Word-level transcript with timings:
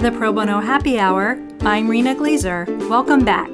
the 0.00 0.10
Pro 0.12 0.32
Bono 0.32 0.60
Happy 0.60 0.98
Hour. 0.98 1.38
I'm 1.60 1.86
Rena 1.86 2.14
Glazer. 2.14 2.66
Welcome 2.88 3.22
back. 3.22 3.50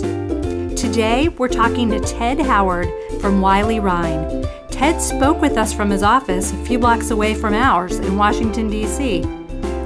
Today, 0.80 1.27
we're 1.27 1.49
talking 1.49 1.90
to 1.90 1.99
Ted 1.99 2.40
Howard 2.40 2.88
from 3.20 3.41
Wiley 3.41 3.81
Rein. 3.81 4.48
Ted 4.70 5.02
spoke 5.02 5.41
with 5.41 5.57
us 5.57 5.73
from 5.73 5.90
his 5.90 6.04
office 6.04 6.54
a 6.54 6.63
few 6.63 6.80
blocks 6.80 7.12
away 7.12 7.34
from 7.34 7.54
ours 7.54 7.99
in 7.99 8.16
Washington, 8.16 8.70
D.C. 8.70 9.26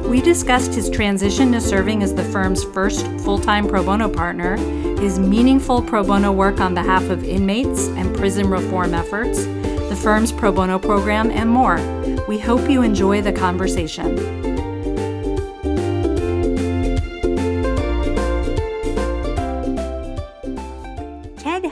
We 0.08 0.22
discussed 0.22 0.76
his 0.76 0.88
transition 0.88 1.52
to 1.54 1.62
serving 1.62 2.04
as 2.04 2.14
the 2.14 2.24
firm's 2.26 2.64
first 2.64 3.08
full 3.22 3.40
time 3.40 3.68
pro 3.68 3.84
bono 3.84 4.08
partner, 4.08 4.56
his 5.00 5.18
meaningful 5.18 5.82
pro 5.82 6.04
bono 6.04 6.32
work 6.32 6.60
on 6.60 6.76
behalf 6.76 7.10
of 7.10 7.24
inmates 7.24 7.88
and 7.88 8.16
prison 8.16 8.52
reform 8.52 8.94
efforts, 8.94 9.46
the 9.46 10.00
firm's 10.00 10.32
pro 10.32 10.52
bono 10.52 10.78
program, 10.78 11.32
and 11.32 11.50
more. 11.50 11.78
We 12.28 12.38
hope 12.38 12.70
you 12.70 12.84
enjoy 12.84 13.24
the 13.24 13.34
conversation. 13.34 14.57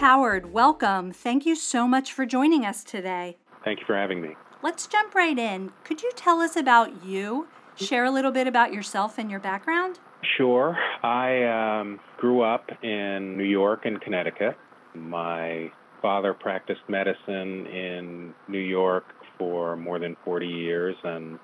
Howard, 0.06 0.54
welcome. 0.54 1.12
Thank 1.12 1.48
you 1.48 1.56
so 1.56 1.88
much 1.88 2.14
for 2.14 2.28
joining 2.28 2.64
us 2.64 2.84
today. 2.84 3.38
Thank 3.64 3.80
you 3.80 3.88
for 3.88 3.96
having 3.96 4.22
me. 4.22 4.36
Let's 4.62 4.86
jump 4.86 5.16
right 5.16 5.36
in. 5.36 5.72
Could 5.84 6.04
you 6.04 6.12
tell 6.16 6.42
us 6.42 6.56
about 6.56 7.04
you 7.04 7.48
share 7.76 8.06
a 8.06 8.12
little 8.12 8.30
bit 8.30 8.46
about 8.46 8.72
yourself 8.72 9.18
and 9.18 9.32
your 9.32 9.40
background? 9.40 9.98
Sure. 10.38 10.78
I 11.02 11.80
um, 11.80 12.00
grew 12.20 12.44
up 12.44 12.70
in 12.84 13.36
New 13.36 13.46
York 13.46 13.86
and 13.86 14.00
Connecticut. 14.00 14.56
My 14.94 15.72
father 16.04 16.36
practiced 16.36 16.82
medicine 16.88 17.66
in 17.66 18.36
New 18.48 18.60
York 18.60 19.06
for 19.40 19.76
more 19.76 19.98
than 19.98 20.16
40 20.24 20.46
years, 20.46 20.96
and 21.04 21.40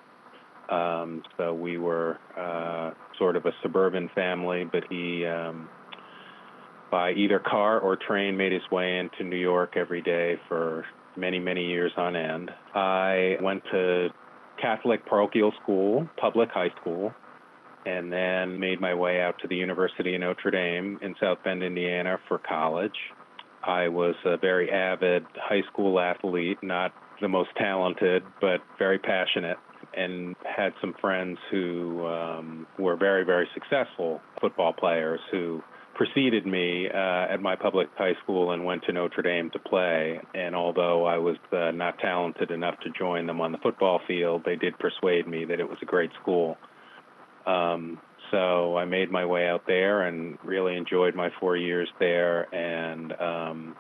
um, 0.70 1.24
so 1.36 1.52
we 1.52 1.80
were 1.80 2.20
uh, 2.38 2.92
sort 3.18 3.36
of 3.36 3.48
a 3.48 3.54
suburban 3.64 4.08
family, 4.14 4.66
but 4.72 4.84
he, 4.88 5.26
um, 5.26 5.68
by 6.92 7.14
either 7.14 7.40
car 7.40 7.80
or 7.80 7.96
train, 7.96 8.38
made 8.38 8.52
his 8.52 8.62
way 8.72 9.00
into 9.00 9.24
New 9.24 9.38
York 9.38 9.74
every 9.78 10.02
day 10.02 10.36
for 10.48 10.86
many, 11.16 11.40
many 11.40 11.66
years 11.66 11.92
on 11.98 12.16
end. 12.16 12.52
I 12.76 13.38
went 13.42 13.64
to 13.72 14.10
Catholic 14.62 15.06
parochial 15.06 15.54
school, 15.64 16.08
public 16.18 16.50
high 16.50 16.72
school, 16.82 17.14
and 17.86 18.12
then 18.12 18.60
made 18.60 18.80
my 18.80 18.94
way 18.94 19.22
out 19.22 19.40
to 19.42 19.48
the 19.48 19.56
University 19.56 20.14
of 20.16 20.22
Notre 20.22 20.52
Dame 20.52 21.00
in 21.02 21.16
South 21.20 21.40
Bend, 21.44 21.64
Indiana 21.64 22.18
for 22.28 22.38
college. 22.38 22.98
I 23.64 23.88
was 23.88 24.16
a 24.26 24.38
very 24.38 24.72
avid 24.72 25.26
high 25.36 25.62
school 25.72 26.00
athlete, 26.00 26.58
not 26.62 26.94
the 27.22 27.28
most 27.28 27.50
talented, 27.58 28.24
but 28.40 28.62
very 28.78 29.00
passionate, 29.00 29.58
and 29.96 30.36
had 30.44 30.74
some 30.82 30.96
friends 31.00 31.38
who 31.50 32.06
um, 32.06 32.68
were 32.80 32.96
very, 32.96 33.24
very 33.24 33.48
successful 33.54 34.22
football 34.40 34.74
players 34.74 35.20
who 35.32 35.62
preceded 35.94 36.46
me 36.46 36.88
uh, 36.90 37.34
at 37.34 37.42
my 37.42 37.56
public 37.56 37.90
high 37.98 38.16
school 38.24 38.52
and 38.52 38.66
went 38.66 38.84
to 38.84 38.94
Notre 38.94 39.22
Dame 39.22 39.50
to 39.52 39.60
play. 39.60 40.20
And 40.34 40.56
although 40.56 41.06
I 41.06 41.18
was 41.18 41.38
uh, 41.52 41.72
not 41.72 42.00
talented 42.00 42.52
enough 42.52 42.80
to 42.82 42.90
join 42.98 43.28
them 43.28 43.42
on 43.42 43.52
the 43.52 43.58
football 43.60 44.00
field, 44.08 44.44
they 44.46 44.56
did 44.56 44.78
persuade 44.80 45.28
me 45.28 45.46
that 45.46 45.60
it 45.60 45.70
was 45.70 45.78
a 45.82 45.86
great 45.86 46.12
school. 46.22 46.58
Um, 47.46 48.00
so 48.32 48.78
I 48.78 48.86
made 48.86 49.12
my 49.12 49.26
way 49.26 49.48
out 49.48 49.64
there 49.68 50.04
and 50.04 50.38
really 50.44 50.76
enjoyed 50.76 51.16
my 51.16 51.30
four 51.40 51.58
years 51.58 51.90
there 52.00 52.54
and 52.56 53.14
um, 53.20 53.76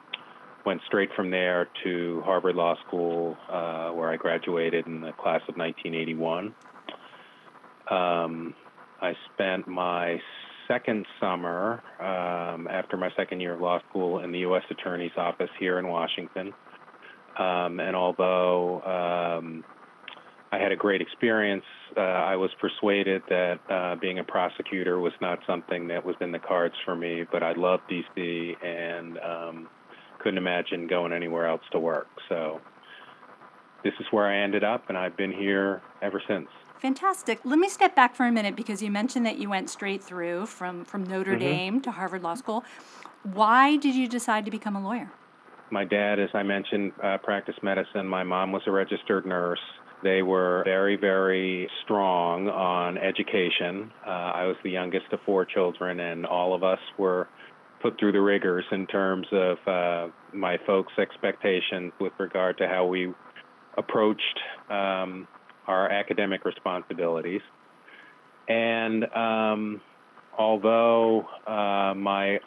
went 0.66 0.82
straight 0.88 1.10
from 1.16 1.32
there 1.32 1.70
to 1.84 2.22
Harvard 2.26 2.56
Law 2.56 2.76
School, 2.88 3.38
uh, 3.50 3.92
where 3.92 4.10
I 4.10 4.18
graduated 4.18 4.88
in 4.88 5.02
the 5.02 5.14
class 5.14 5.42
of 5.48 5.56
1981. 5.56 6.54
Um, 7.90 8.54
I 9.02 9.14
spent 9.34 9.68
my 9.68 10.20
second 10.72 11.06
summer 11.20 11.84
um, 12.00 12.68
after 12.68 12.96
my 12.96 13.09
second 13.18 13.42
year 13.42 13.54
of 13.56 13.62
law 13.62 13.80
school 13.90 14.20
in 14.20 14.32
the 14.32 14.40
U.S. 14.40 14.64
Attorney's 14.70 15.12
Office 15.18 15.50
here 15.59 15.80
in 15.80 15.88
Washington. 15.88 16.54
Um, 17.38 17.80
and 17.80 17.96
although 17.96 18.82
um, 18.82 19.64
I 20.52 20.59
had 20.59 20.72
a 20.72 20.76
great 20.76 21.02
experience, 21.02 21.66
uh, 21.98 22.00
I 22.00 22.36
was 22.38 22.52
persuaded 22.59 23.22
that 23.30 23.59
uh, 23.70 23.96
being 24.00 24.20
a 24.20 24.24
prosecutor 24.24 25.00
was 25.00 25.14
not 25.22 25.40
something 25.46 25.88
that 25.90 26.06
was 26.06 26.16
in 26.22 26.32
the 26.32 26.40
cards 26.40 26.76
for 26.86 26.96
me. 26.96 27.26
But 27.30 27.44
I 27.44 27.53
loved 27.53 27.84
D.C. 27.90 28.56
and 28.64 29.18
um, 29.20 29.68
couldn't 30.20 30.38
imagine 30.38 30.88
going 30.88 31.12
anywhere 31.12 31.48
else 31.48 31.64
to 31.74 31.80
work. 31.80 32.08
So 32.30 32.62
this 33.84 33.94
is 34.00 34.06
where 34.12 34.28
I 34.28 34.44
ended 34.44 34.64
up, 34.64 34.86
and 34.88 34.98
I've 34.98 35.18
been 35.18 35.32
here 35.32 35.82
ever 36.02 36.22
since. 36.28 36.48
Fantastic. 36.81 37.42
Let 37.44 37.59
me 37.59 37.69
step 37.69 37.96
back 37.96 38.16
for 38.16 38.25
a 38.25 38.31
minute 38.31 38.56
because 38.56 38.81
you 38.81 38.90
mentioned 38.90 39.24
that 39.28 39.38
you 39.38 39.47
went 39.47 39.69
straight 39.69 40.03
through 40.03 40.47
from, 40.47 40.84
from 40.84 41.03
Notre 41.03 41.34
mm-hmm. 41.34 41.40
Dame 41.40 41.81
to 41.81 41.92
Harvard 41.92 42.24
Law 42.24 42.34
School. 42.34 42.64
Why 43.22 43.78
did 43.78 43.94
you 43.94 44.08
decide 44.08 44.46
to 44.46 44.52
become 44.52 44.75
a 44.75 44.81
lawyer? 44.81 45.12
My 45.70 45.86
dad, 45.86 46.20
as 46.20 46.30
I 46.34 46.41
mentioned, 46.41 46.94
uh, 47.03 47.20
practiced 47.20 47.62
medicine. 47.62 48.08
My 48.08 48.24
mom 48.24 48.52
was 48.52 48.64
a 48.66 48.72
registered 48.72 49.28
nurse. 49.28 49.59
They 50.02 50.24
were 50.24 50.64
very, 50.66 50.96
very 50.96 51.70
strong 51.84 52.50
on 52.50 52.97
education. 52.97 53.91
Uh, 54.03 54.09
I 54.09 54.46
was 54.46 54.56
the 54.64 54.72
youngest 54.72 55.06
of 55.12 55.20
four 55.24 55.46
children, 55.46 56.00
and 56.00 56.25
all 56.25 56.56
of 56.56 56.64
us 56.64 56.80
were 56.97 57.28
put 57.84 58.00
through 58.00 58.14
the 58.14 58.22
rigors 58.22 58.66
in 58.72 58.88
terms 58.88 59.28
of 59.31 59.58
uh, 59.68 60.08
my 60.34 60.58
folks' 60.66 60.94
expectations 60.97 61.94
with 62.00 62.14
regard 62.18 62.58
to 62.58 62.68
how 62.68 62.88
we 62.88 63.14
approached 63.78 64.40
um, 64.72 65.28
our 65.68 65.90
academic 65.90 66.46
responsibilities. 66.46 67.42
And 68.48 69.06
um, 69.16 69.82
although 70.38 71.26
uh, 71.48 71.94
my 71.96 72.40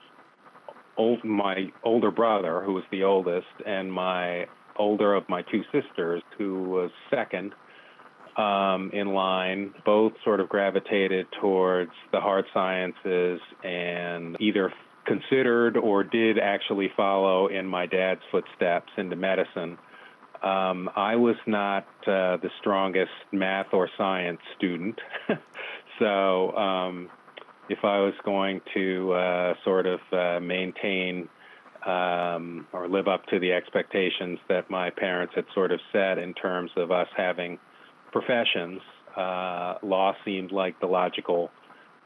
old, 0.96 1.24
my 1.24 1.72
older 1.82 2.10
brother, 2.10 2.62
who 2.64 2.74
was 2.74 2.84
the 2.90 3.04
oldest, 3.04 3.46
and 3.66 3.92
my 3.92 4.46
older 4.76 5.14
of 5.14 5.28
my 5.28 5.42
two 5.42 5.62
sisters, 5.72 6.22
who 6.36 6.64
was 6.64 6.90
second 7.10 7.54
um, 8.36 8.90
in 8.92 9.14
line, 9.14 9.72
both 9.84 10.12
sort 10.24 10.40
of 10.40 10.48
gravitated 10.48 11.26
towards 11.40 11.92
the 12.12 12.20
hard 12.20 12.44
sciences 12.52 13.40
and 13.62 14.36
either 14.40 14.72
considered 15.06 15.76
or 15.76 16.02
did 16.02 16.38
actually 16.38 16.90
follow 16.96 17.46
in 17.46 17.66
my 17.66 17.86
dad's 17.86 18.20
footsteps 18.30 18.90
into 18.96 19.16
medicine. 19.16 19.78
Um, 20.44 20.90
I 20.94 21.16
was 21.16 21.36
not 21.46 21.86
uh, 22.02 22.36
the 22.36 22.50
strongest 22.60 23.10
math 23.32 23.72
or 23.72 23.88
science 23.96 24.40
student, 24.58 25.00
so 25.98 26.54
um, 26.54 27.08
if 27.70 27.78
I 27.82 28.00
was 28.00 28.12
going 28.26 28.60
to 28.74 29.12
uh, 29.14 29.54
sort 29.64 29.86
of 29.86 30.00
uh, 30.12 30.40
maintain 30.40 31.30
um, 31.86 32.66
or 32.74 32.88
live 32.88 33.08
up 33.08 33.24
to 33.28 33.38
the 33.38 33.52
expectations 33.52 34.38
that 34.50 34.68
my 34.68 34.90
parents 34.90 35.32
had 35.34 35.46
sort 35.54 35.72
of 35.72 35.80
set 35.92 36.18
in 36.18 36.34
terms 36.34 36.70
of 36.76 36.90
us 36.90 37.08
having 37.16 37.58
professions, 38.12 38.82
uh, 39.16 39.76
law 39.82 40.12
seemed 40.26 40.52
like 40.52 40.78
the 40.78 40.86
logical 40.86 41.50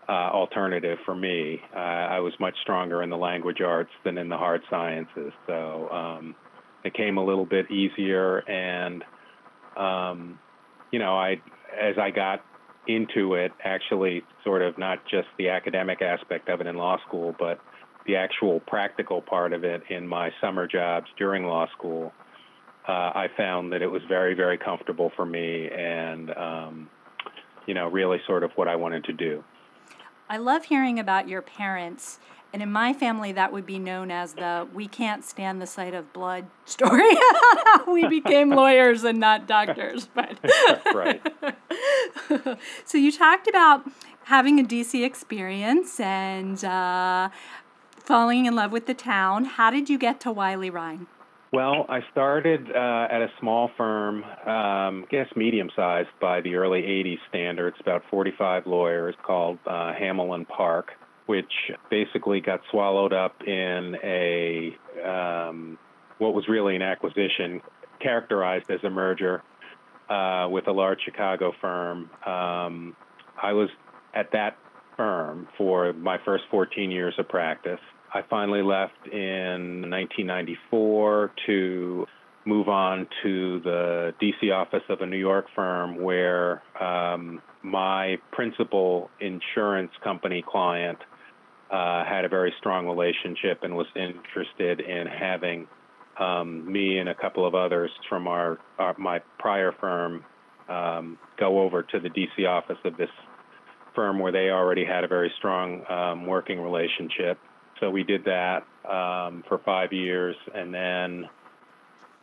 uh, 0.09 0.13
alternative 0.13 0.99
for 1.05 1.15
me. 1.15 1.61
Uh, 1.75 1.79
I 1.79 2.21
was 2.21 2.33
much 2.39 2.55
stronger 2.63 3.03
in 3.03 3.11
the 3.11 3.17
language 3.17 3.61
arts 3.61 3.91
than 4.05 4.17
in 4.17 4.29
the 4.29 4.39
hard 4.39 4.63
sciences, 4.71 5.33
so 5.49 5.89
um, 6.85 6.85
it 6.85 6.95
came 6.95 7.19
a 7.19 7.25
little 7.25 7.47
bit 7.47 7.71
easier. 7.71 8.39
And 8.39 9.05
um, 9.77 10.39
you 10.91 10.99
know, 10.99 11.17
I 11.17 11.41
as 11.81 11.97
I 11.99 12.11
got 12.11 12.45
into 12.87 13.35
it, 13.35 13.53
actually, 13.63 14.23
sort 14.45 14.63
of 14.63 14.79
not 14.79 15.05
just 15.11 15.29
the 15.37 15.51
academic 15.51 16.01
aspect 16.01 16.49
of 16.49 16.61
it 16.61 16.67
in 16.67 16.77
law 16.77 16.97
school, 17.07 17.35
but 17.39 17.61
the 18.07 18.17
actual 18.17 18.61
practical 18.61 19.21
part 19.21 19.53
of 19.53 19.65
it 19.65 19.83
in 19.91 20.09
my 20.09 20.31
summer 20.41 20.67
jobs 20.67 21.07
during 21.19 21.45
law 21.45 21.67
school. 21.77 22.13
Uh, 22.89 23.13
I 23.15 23.27
found 23.37 23.73
that 23.75 23.83
it 23.83 23.87
was 23.87 24.01
very, 24.09 24.33
very 24.33 24.57
comfortable 24.57 25.13
for 25.15 25.27
me, 25.27 25.69
and 25.69 26.31
um, 26.31 26.91
you 27.67 27.75
know, 27.75 27.89
really 27.89 28.19
sort 28.27 28.43
of 28.43 28.51
what 28.55 28.67
I 28.67 28.77
wanted 28.77 29.05
to 29.05 29.13
do. 29.13 29.45
I 30.31 30.39
love 30.39 30.65
hearing 30.65 30.99
about 30.99 31.29
your 31.29 31.43
parents. 31.43 32.19
And 32.53 32.63
in 32.63 32.73
my 32.73 32.95
family, 32.95 33.33
that 33.33 33.53
would 33.53 33.67
be 33.67 33.79
known 33.79 34.11
as 34.11 34.35
the 34.35 34.67
we 34.73 34.89
can't 34.89 35.25
stand 35.25 35.61
the 35.61 35.67
sight 35.67 35.95
of 35.95 36.13
blood 36.13 36.47
story. 36.65 37.15
we 37.87 38.07
became 38.09 38.51
lawyers 38.51 39.05
and 39.05 39.19
not 39.19 39.47
doctors. 39.47 40.09
But 40.15 40.39
right. 40.95 41.21
so 42.85 42.99
you 42.99 43.13
talked 43.13 43.49
about 43.49 43.85
having 44.25 44.59
a 44.61 44.65
DC 44.65 45.05
experience 45.05 46.01
and 46.01 46.63
uh, 46.65 47.29
falling 47.97 48.47
in 48.47 48.55
love 48.55 48.73
with 48.73 48.87
the 48.87 48.95
town. 48.95 49.45
How 49.45 49.71
did 49.71 49.91
you 49.91 49.99
get 49.99 50.21
to 50.21 50.33
Wiley 50.33 50.71
Rein? 50.71 51.07
Well, 51.51 51.87
I 51.89 52.01
started 52.13 52.71
uh, 52.71 53.09
at 53.11 53.23
a 53.23 53.29
small 53.41 53.71
firm, 53.79 54.23
um, 54.23 55.05
I 55.05 55.05
guess 55.09 55.29
medium 55.35 55.71
sized 55.75 56.11
by 56.21 56.43
the 56.43 56.57
early 56.57 56.83
80s 56.83 57.21
standards, 57.31 57.77
about 57.81 58.03
45 58.11 58.67
lawyers, 58.67 59.15
called 59.23 59.59
uh, 59.67 59.95
Hamel 59.95 60.45
Park, 60.45 60.91
which 61.29 61.53
basically 61.91 62.41
got 62.41 62.59
swallowed 62.71 63.13
up 63.13 63.35
in 63.47 63.97
a 64.03 64.75
um, 65.07 65.77
what 66.17 66.33
was 66.33 66.49
really 66.49 66.75
an 66.75 66.81
acquisition, 66.81 67.61
characterized 68.01 68.71
as 68.71 68.83
a 68.83 68.89
merger 68.89 69.43
uh, 70.09 70.49
with 70.51 70.67
a 70.69 70.73
large 70.73 70.99
Chicago 71.05 71.53
firm. 71.61 72.11
Um, 72.27 72.97
I 73.41 73.53
was 73.53 73.69
at 74.15 74.33
that 74.33 74.57
firm 74.97 75.49
for 75.59 75.93
my 75.93 76.17
first 76.25 76.45
14 76.51 76.91
years 76.91 77.13
of 77.19 77.29
practice. 77.29 77.81
I 78.15 78.23
finally 78.31 78.63
left 78.63 79.07
in 79.13 79.91
1994 79.91 81.33
to 81.45 82.07
move 82.47 82.71
on 82.71 83.07
to 83.23 83.61
the 83.61 84.15
DC 84.23 84.51
office 84.51 84.83
of 84.89 85.03
a 85.03 85.07
New 85.07 85.19
York 85.19 85.45
firm 85.55 86.03
where 86.03 86.63
um, 86.81 87.43
my 87.63 88.17
principal 88.33 89.11
insurance 89.21 89.93
company 90.03 90.43
client 90.51 90.99
uh, 91.71 92.05
had 92.05 92.25
a 92.25 92.29
very 92.29 92.53
strong 92.59 92.87
relationship 92.87 93.61
and 93.63 93.77
was 93.77 93.87
interested 93.95 94.81
in 94.81 95.07
having 95.07 95.67
um, 96.19 96.71
me 96.71 96.99
and 96.99 97.09
a 97.09 97.15
couple 97.15 97.47
of 97.47 97.55
others 97.55 97.91
from 98.09 98.27
our, 98.27 98.59
our 98.79 98.95
my 98.99 99.21
prior 99.39 99.73
firm 99.81 100.25
um, 100.69 101.19
go 101.39 101.61
over 101.61 101.83
to 101.83 102.01
the 102.01 102.11
DC 102.11 102.47
office 102.49 102.79
of 102.85 102.97
this 102.97 103.11
firm 103.95 104.19
where 104.19 104.33
they 104.33 104.51
already 104.51 104.85
had 104.85 105.05
a 105.05 105.09
very 105.09 105.33
strong 105.39 105.83
um, 105.91 106.27
working 106.27 106.61
relationship. 106.61 107.39
So 107.81 107.91
we 107.91 108.03
did 108.03 108.25
that 108.25 108.65
um, 108.89 109.45
for 109.49 109.61
five 109.65 109.93
years, 109.93 110.37
and 110.55 110.75
then 110.75 111.29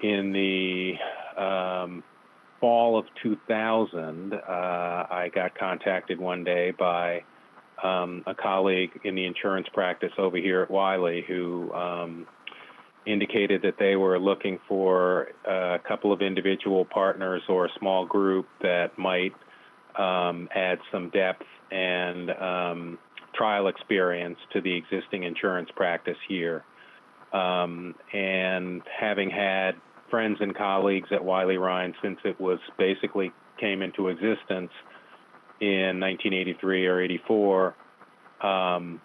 in 0.01 0.33
the 0.33 0.93
um, 1.41 2.03
fall 2.59 2.97
of 2.99 3.05
2000, 3.23 4.33
uh, 4.33 4.37
I 4.47 5.29
got 5.33 5.57
contacted 5.57 6.19
one 6.19 6.43
day 6.43 6.71
by 6.71 7.23
um, 7.83 8.23
a 8.25 8.35
colleague 8.35 8.91
in 9.03 9.15
the 9.15 9.25
insurance 9.25 9.67
practice 9.73 10.11
over 10.17 10.37
here 10.37 10.61
at 10.61 10.71
Wiley 10.71 11.23
who 11.27 11.71
um, 11.73 12.27
indicated 13.05 13.61
that 13.63 13.75
they 13.77 13.95
were 13.95 14.19
looking 14.19 14.59
for 14.67 15.29
a 15.45 15.79
couple 15.87 16.11
of 16.11 16.21
individual 16.21 16.85
partners 16.85 17.41
or 17.49 17.65
a 17.65 17.69
small 17.79 18.05
group 18.05 18.47
that 18.61 18.97
might 18.97 19.33
um, 19.97 20.49
add 20.55 20.79
some 20.91 21.09
depth 21.09 21.45
and 21.71 22.31
um, 22.31 22.97
trial 23.33 23.67
experience 23.67 24.37
to 24.53 24.61
the 24.61 24.75
existing 24.75 25.23
insurance 25.23 25.69
practice 25.75 26.17
here. 26.27 26.63
Um, 27.33 27.95
and 28.13 28.81
having 28.99 29.29
had 29.29 29.73
friends 30.09 30.37
and 30.39 30.55
colleagues 30.55 31.09
at 31.11 31.23
Wiley 31.23 31.57
Rein 31.57 31.93
since 32.01 32.19
it 32.23 32.39
was 32.39 32.59
basically 32.77 33.31
came 33.59 33.81
into 33.81 34.07
existence 34.07 34.71
in 35.59 35.99
1983 35.99 36.87
or 36.87 37.01
84, 37.01 37.75
um, 38.41 39.01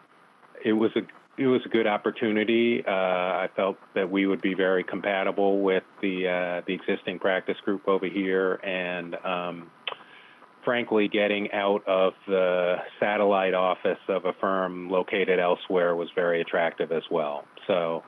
it 0.65 0.73
was 0.73 0.91
a 0.97 1.01
it 1.39 1.47
was 1.47 1.63
a 1.65 1.69
good 1.71 1.87
opportunity. 1.87 2.85
Uh, 2.87 2.91
I 2.91 3.49
felt 3.57 3.79
that 3.95 4.11
we 4.11 4.27
would 4.27 4.43
be 4.43 4.53
very 4.53 4.85
compatible 4.85 5.61
with 5.61 5.85
the 6.03 6.29
uh, 6.29 6.63
the 6.67 6.75
existing 6.75 7.19
practice 7.19 7.57
group 7.65 7.89
over 7.89 8.07
here, 8.07 8.55
and 8.63 9.15
um, 9.25 9.71
frankly, 10.65 11.09
getting 11.09 11.51
out 11.53 11.87
of 11.87 12.13
the 12.27 12.77
satellite 12.99 13.55
office 13.55 13.99
of 14.09 14.27
a 14.27 14.35
firm 14.35 14.91
located 14.91 15.39
elsewhere 15.39 15.97
was 15.97 16.09
very 16.15 16.41
attractive 16.41 16.93
as 16.93 17.05
well. 17.11 17.45
So. 17.67 18.05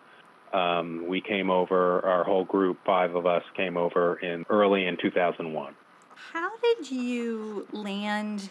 Um, 0.52 1.06
we 1.08 1.22
came 1.22 1.48
over, 1.48 2.04
our 2.04 2.24
whole 2.24 2.44
group, 2.44 2.76
five 2.84 3.14
of 3.14 3.24
us, 3.24 3.42
came 3.56 3.78
over 3.78 4.16
in 4.16 4.44
early 4.50 4.84
in 4.84 4.98
2001. 5.00 5.74
How 6.32 6.50
did 6.58 6.90
you 6.90 7.66
land 7.72 8.50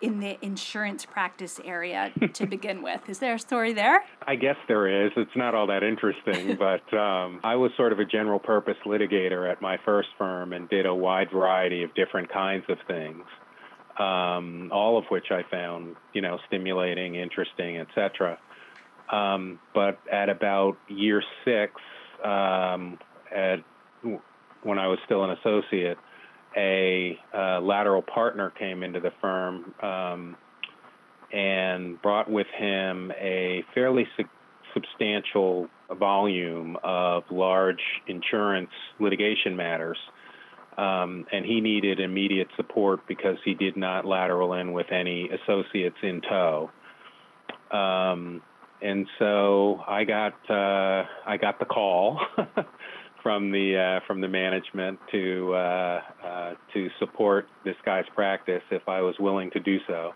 in 0.00 0.20
the 0.20 0.36
insurance 0.44 1.06
practice 1.06 1.60
area 1.64 2.12
to 2.34 2.46
begin 2.56 2.82
with. 2.82 3.08
Is 3.08 3.18
there 3.18 3.34
a 3.34 3.38
story 3.38 3.72
there? 3.72 4.04
I 4.26 4.36
guess 4.36 4.56
there 4.68 5.06
is. 5.06 5.12
It's 5.16 5.34
not 5.34 5.54
all 5.54 5.66
that 5.68 5.82
interesting, 5.82 6.56
but 6.58 6.96
um, 6.96 7.40
I 7.42 7.56
was 7.56 7.70
sort 7.76 7.92
of 7.92 7.98
a 7.98 8.04
general 8.04 8.38
purpose 8.38 8.76
litigator 8.84 9.50
at 9.50 9.62
my 9.62 9.78
first 9.84 10.08
firm 10.18 10.52
and 10.52 10.68
did 10.68 10.86
a 10.86 10.94
wide 10.94 11.30
variety 11.30 11.82
of 11.82 11.94
different 11.94 12.30
kinds 12.32 12.64
of 12.68 12.78
things. 12.86 13.24
Um, 13.98 14.70
all 14.72 14.98
of 14.98 15.04
which 15.08 15.30
I 15.30 15.42
found, 15.50 15.96
you 16.12 16.20
know, 16.20 16.38
stimulating, 16.46 17.14
interesting, 17.14 17.78
etc. 17.78 18.38
Um, 19.10 19.58
but 19.74 19.98
at 20.12 20.28
about 20.28 20.76
year 20.88 21.22
six, 21.46 21.72
um, 22.22 22.98
at 23.34 23.60
when 24.62 24.78
I 24.78 24.88
was 24.88 24.98
still 25.06 25.24
an 25.24 25.30
associate, 25.30 25.96
a 26.56 27.18
uh, 27.34 27.60
lateral 27.60 28.02
partner 28.02 28.50
came 28.50 28.82
into 28.82 29.00
the 29.00 29.12
firm 29.20 29.74
um, 29.82 30.36
and 31.32 32.00
brought 32.00 32.30
with 32.30 32.46
him 32.56 33.12
a 33.20 33.62
fairly 33.74 34.06
su- 34.16 34.24
substantial 34.72 35.68
volume 35.98 36.76
of 36.82 37.24
large 37.30 37.82
insurance 38.08 38.70
litigation 38.98 39.56
matters. 39.56 39.98
Um, 40.78 41.24
and 41.32 41.44
he 41.44 41.60
needed 41.60 42.00
immediate 42.00 42.48
support 42.56 43.00
because 43.08 43.36
he 43.44 43.54
did 43.54 43.76
not 43.76 44.04
lateral 44.04 44.52
in 44.52 44.72
with 44.72 44.92
any 44.92 45.30
associates 45.30 45.96
in 46.02 46.20
tow. 46.20 46.70
Um, 47.70 48.42
and 48.82 49.06
so 49.18 49.80
I 49.88 50.04
got 50.04 50.34
uh, 50.50 51.04
I 51.26 51.38
got 51.40 51.58
the 51.58 51.64
call 51.64 52.20
from 53.26 53.50
the 53.50 53.76
uh, 53.76 54.06
from 54.06 54.20
the 54.20 54.28
management 54.28 55.00
to 55.10 55.52
uh, 55.52 56.00
uh, 56.24 56.54
to 56.72 56.88
support 57.00 57.48
this 57.64 57.74
guy's 57.84 58.04
practice 58.14 58.62
if 58.70 58.88
I 58.88 59.00
was 59.00 59.16
willing 59.18 59.50
to 59.50 59.58
do 59.58 59.78
so, 59.88 60.12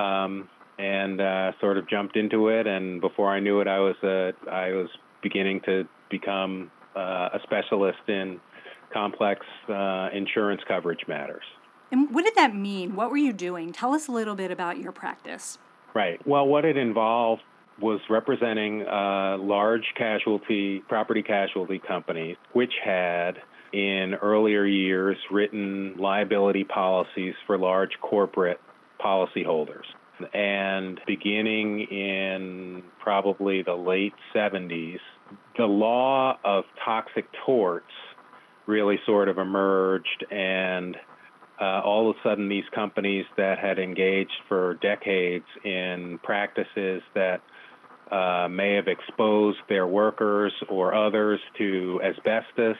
um, 0.00 0.48
and 0.78 1.20
uh, 1.20 1.52
sort 1.60 1.76
of 1.76 1.86
jumped 1.90 2.16
into 2.16 2.48
it. 2.48 2.66
And 2.66 3.02
before 3.02 3.30
I 3.30 3.38
knew 3.38 3.60
it, 3.60 3.68
I 3.68 3.80
was 3.80 3.96
uh, 4.02 4.50
I 4.50 4.70
was 4.70 4.88
beginning 5.22 5.60
to 5.66 5.86
become 6.10 6.70
uh, 6.96 7.28
a 7.34 7.38
specialist 7.42 8.08
in 8.08 8.40
complex 8.94 9.44
insurance 10.14 10.62
coverage 10.66 11.06
matters. 11.06 11.44
And 11.90 12.14
what 12.14 12.24
did 12.24 12.34
that 12.36 12.54
mean? 12.54 12.96
What 12.96 13.10
were 13.10 13.18
you 13.18 13.34
doing? 13.34 13.74
Tell 13.74 13.92
us 13.92 14.08
a 14.08 14.10
little 14.10 14.36
bit 14.36 14.50
about 14.50 14.78
your 14.78 14.92
practice. 14.92 15.58
Right. 15.92 16.26
Well, 16.26 16.46
what 16.46 16.64
it 16.64 16.78
involved 16.78 17.42
was 17.80 18.00
representing 18.10 18.82
uh, 18.82 19.38
large 19.38 19.84
casualty, 19.96 20.82
property 20.88 21.22
casualty 21.22 21.78
companies, 21.78 22.36
which 22.52 22.72
had 22.84 23.32
in 23.72 24.14
earlier 24.20 24.64
years 24.66 25.16
written 25.30 25.94
liability 25.98 26.64
policies 26.64 27.34
for 27.46 27.58
large 27.58 27.92
corporate 28.00 28.60
policyholders. 29.02 29.84
And 30.34 31.00
beginning 31.06 31.80
in 31.90 32.82
probably 33.00 33.62
the 33.62 33.74
late 33.74 34.12
70s, 34.34 34.98
the 35.56 35.64
law 35.64 36.38
of 36.44 36.64
toxic 36.84 37.26
torts 37.44 37.86
really 38.66 38.98
sort 39.04 39.28
of 39.28 39.38
emerged, 39.38 40.24
and 40.30 40.96
uh, 41.60 41.80
all 41.84 42.10
of 42.10 42.16
a 42.16 42.28
sudden, 42.28 42.48
these 42.48 42.64
companies 42.74 43.24
that 43.36 43.58
had 43.58 43.78
engaged 43.78 44.32
for 44.48 44.74
decades 44.74 45.44
in 45.64 46.18
practices 46.22 47.02
that 47.14 47.40
uh, 48.10 48.48
may 48.50 48.74
have 48.74 48.88
exposed 48.88 49.58
their 49.68 49.86
workers 49.86 50.52
or 50.68 50.94
others 50.94 51.40
to 51.58 52.00
asbestos, 52.04 52.76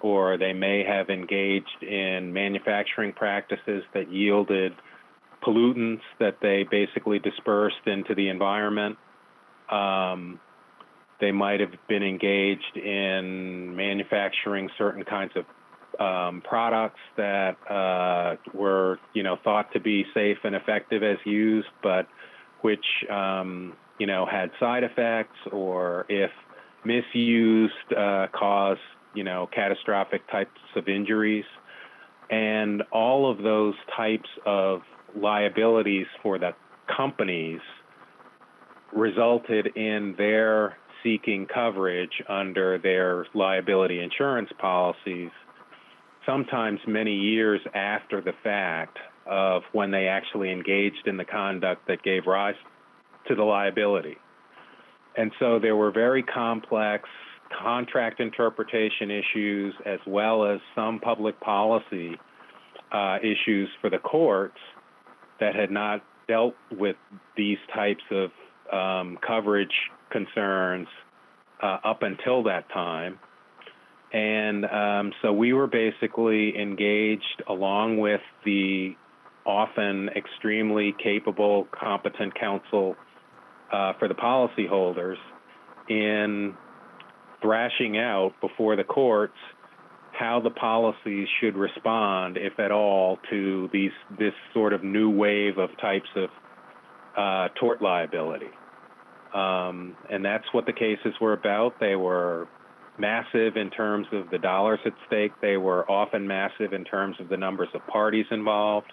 or 0.00 0.36
they 0.38 0.52
may 0.52 0.84
have 0.84 1.10
engaged 1.10 1.82
in 1.82 2.32
manufacturing 2.32 3.12
practices 3.12 3.82
that 3.94 4.10
yielded 4.12 4.72
pollutants 5.42 6.02
that 6.18 6.38
they 6.40 6.64
basically 6.70 7.18
dispersed 7.18 7.86
into 7.86 8.14
the 8.14 8.28
environment. 8.28 8.96
Um, 9.70 10.40
they 11.20 11.32
might 11.32 11.60
have 11.60 11.72
been 11.88 12.02
engaged 12.02 12.76
in 12.76 13.74
manufacturing 13.74 14.68
certain 14.76 15.04
kinds 15.04 15.32
of 15.36 15.44
um, 16.00 16.42
products 16.42 17.00
that 17.16 17.56
uh, 17.70 18.36
were, 18.52 18.98
you 19.14 19.22
know, 19.22 19.36
thought 19.42 19.72
to 19.72 19.80
be 19.80 20.04
safe 20.12 20.38
and 20.44 20.54
effective 20.54 21.02
as 21.02 21.16
used, 21.24 21.68
but 21.82 22.06
which 22.60 22.84
um, 23.10 23.74
you 23.98 24.06
know, 24.06 24.26
had 24.26 24.50
side 24.60 24.84
effects 24.84 25.36
or 25.52 26.06
if 26.08 26.30
misused 26.84 27.72
uh, 27.96 28.26
cause, 28.32 28.78
you 29.14 29.24
know, 29.24 29.48
catastrophic 29.54 30.28
types 30.30 30.60
of 30.76 30.88
injuries. 30.88 31.44
And 32.30 32.82
all 32.92 33.30
of 33.30 33.38
those 33.38 33.74
types 33.96 34.28
of 34.44 34.80
liabilities 35.14 36.06
for 36.22 36.38
the 36.38 36.50
companies 36.94 37.60
resulted 38.92 39.76
in 39.76 40.14
their 40.18 40.76
seeking 41.02 41.46
coverage 41.46 42.22
under 42.28 42.78
their 42.78 43.26
liability 43.34 44.00
insurance 44.00 44.50
policies 44.58 45.30
sometimes 46.26 46.80
many 46.86 47.14
years 47.14 47.60
after 47.74 48.20
the 48.20 48.32
fact 48.42 48.98
of 49.26 49.62
when 49.72 49.90
they 49.90 50.08
actually 50.08 50.50
engaged 50.50 51.06
in 51.06 51.16
the 51.16 51.24
conduct 51.24 51.86
that 51.86 52.02
gave 52.02 52.26
rise 52.26 52.56
to 53.28 53.34
the 53.34 53.42
liability. 53.42 54.16
And 55.16 55.32
so 55.38 55.58
there 55.58 55.76
were 55.76 55.90
very 55.90 56.22
complex 56.22 57.08
contract 57.62 58.20
interpretation 58.20 59.10
issues 59.10 59.74
as 59.84 60.00
well 60.06 60.44
as 60.44 60.60
some 60.74 60.98
public 60.98 61.40
policy 61.40 62.18
uh, 62.92 63.18
issues 63.22 63.68
for 63.80 63.88
the 63.90 63.98
courts 63.98 64.58
that 65.40 65.54
had 65.54 65.70
not 65.70 66.02
dealt 66.28 66.54
with 66.72 66.96
these 67.36 67.58
types 67.74 68.02
of 68.10 68.30
um, 68.72 69.18
coverage 69.26 69.72
concerns 70.10 70.88
uh, 71.62 71.78
up 71.84 72.02
until 72.02 72.42
that 72.44 72.68
time. 72.70 73.18
And 74.12 74.64
um, 74.64 75.12
so 75.22 75.32
we 75.32 75.52
were 75.52 75.66
basically 75.66 76.58
engaged 76.58 77.42
along 77.48 77.98
with 77.98 78.20
the 78.44 78.96
often 79.44 80.08
extremely 80.16 80.94
capable, 81.02 81.68
competent 81.70 82.34
counsel 82.34 82.96
uh, 83.72 83.92
for 83.98 84.08
the 84.08 84.14
policyholders 84.14 85.16
in 85.88 86.54
thrashing 87.42 87.98
out 87.98 88.32
before 88.40 88.76
the 88.76 88.84
courts 88.84 89.36
how 90.18 90.40
the 90.40 90.50
policies 90.50 91.28
should 91.40 91.56
respond, 91.56 92.38
if 92.38 92.58
at 92.58 92.70
all, 92.70 93.18
to 93.30 93.68
these 93.72 93.90
this 94.18 94.32
sort 94.54 94.72
of 94.72 94.82
new 94.82 95.10
wave 95.10 95.58
of 95.58 95.68
types 95.80 96.08
of 96.16 96.30
uh, 97.16 97.48
tort 97.60 97.82
liability. 97.82 98.48
Um, 99.34 99.96
and 100.10 100.24
that's 100.24 100.44
what 100.52 100.64
the 100.64 100.72
cases 100.72 101.12
were 101.20 101.34
about. 101.34 101.78
They 101.80 101.96
were 101.96 102.48
massive 102.98 103.56
in 103.56 103.70
terms 103.70 104.06
of 104.12 104.30
the 104.30 104.38
dollars 104.38 104.80
at 104.86 104.92
stake. 105.06 105.32
They 105.42 105.58
were 105.58 105.90
often 105.90 106.26
massive 106.26 106.72
in 106.72 106.84
terms 106.84 107.16
of 107.20 107.28
the 107.28 107.36
numbers 107.36 107.68
of 107.74 107.86
parties 107.86 108.26
involved. 108.30 108.92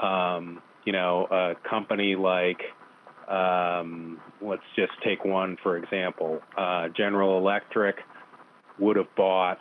Um, 0.00 0.62
you 0.86 0.92
know, 0.92 1.26
a 1.30 1.68
company 1.68 2.16
like 2.16 2.60
um, 3.28 4.20
let's 4.40 4.62
just 4.76 4.92
take 5.04 5.24
one 5.24 5.56
for 5.62 5.76
example. 5.76 6.40
Uh, 6.56 6.88
General 6.96 7.38
Electric 7.38 7.96
would 8.78 8.96
have 8.96 9.14
bought, 9.16 9.58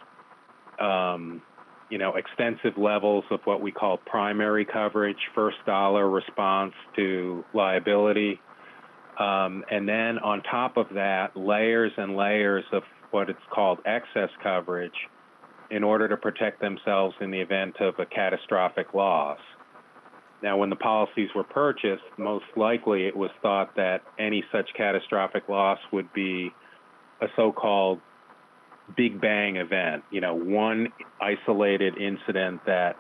um, 0.80 1.42
you 1.90 1.98
know, 1.98 2.16
extensive 2.16 2.78
levels 2.78 3.24
of 3.32 3.40
what 3.46 3.62
we 3.62 3.72
call 3.72 3.98
primary 3.98 4.66
coverage, 4.66 5.18
first 5.34 5.58
dollar 5.66 6.10
response 6.10 6.74
to 6.96 7.44
liability, 7.54 8.40
um, 9.20 9.64
and 9.72 9.88
then 9.88 10.20
on 10.20 10.44
top 10.44 10.78
of 10.78 10.88
that, 10.94 11.36
layers 11.36 11.92
and 11.98 12.16
layers 12.16 12.64
of 12.72 12.84
what 13.12 13.30
it's 13.30 13.40
called 13.52 13.80
excess 13.86 14.30
coverage 14.44 14.92
in 15.72 15.84
order 15.84 16.08
to 16.08 16.16
protect 16.18 16.62
themselves 16.62 17.16
in 17.20 17.32
the 17.32 17.40
event 17.40 17.76
of 17.80 17.96
a 18.00 18.06
catastrophic 18.06 18.94
loss. 18.94 19.40
Now, 20.44 20.58
when 20.58 20.70
the 20.70 20.76
policies 20.76 21.30
were 21.36 21.44
purchased, 21.44 22.04
most 22.18 22.46
likely 22.56 23.08
it 23.08 23.16
was 23.16 23.32
thought 23.42 23.76
that 23.76 24.04
any 24.20 24.44
such 24.52 24.70
catastrophic 24.76 25.50
loss 25.50 25.80
would 25.92 26.14
be 26.14 26.52
a 27.22 27.28
so 27.36 27.52
called 27.52 28.00
big 28.96 29.20
bang 29.20 29.58
event, 29.58 30.04
you 30.12 30.22
know, 30.22 30.36
one 30.36 30.94
isolated 31.20 31.98
incident 31.98 32.62
that 32.66 32.96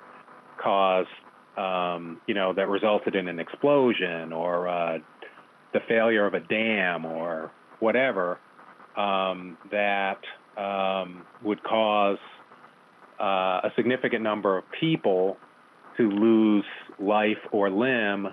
caused, 0.61 1.07
um, 1.57 2.19
you 2.27 2.33
know, 2.33 2.53
that 2.53 2.67
resulted 2.67 3.15
in 3.15 3.27
an 3.27 3.39
explosion 3.39 4.33
or 4.33 4.67
uh, 4.67 4.97
the 5.73 5.79
failure 5.87 6.25
of 6.25 6.33
a 6.33 6.39
dam 6.39 7.05
or 7.05 7.51
whatever 7.79 8.39
um, 8.97 9.57
that 9.71 10.19
um, 10.57 11.23
would 11.43 11.63
cause 11.63 12.17
uh, 13.19 13.61
a 13.63 13.71
significant 13.75 14.23
number 14.23 14.57
of 14.57 14.63
people 14.79 15.37
to 15.97 16.09
lose 16.09 16.65
life 16.99 17.37
or 17.51 17.69
limb, 17.69 18.27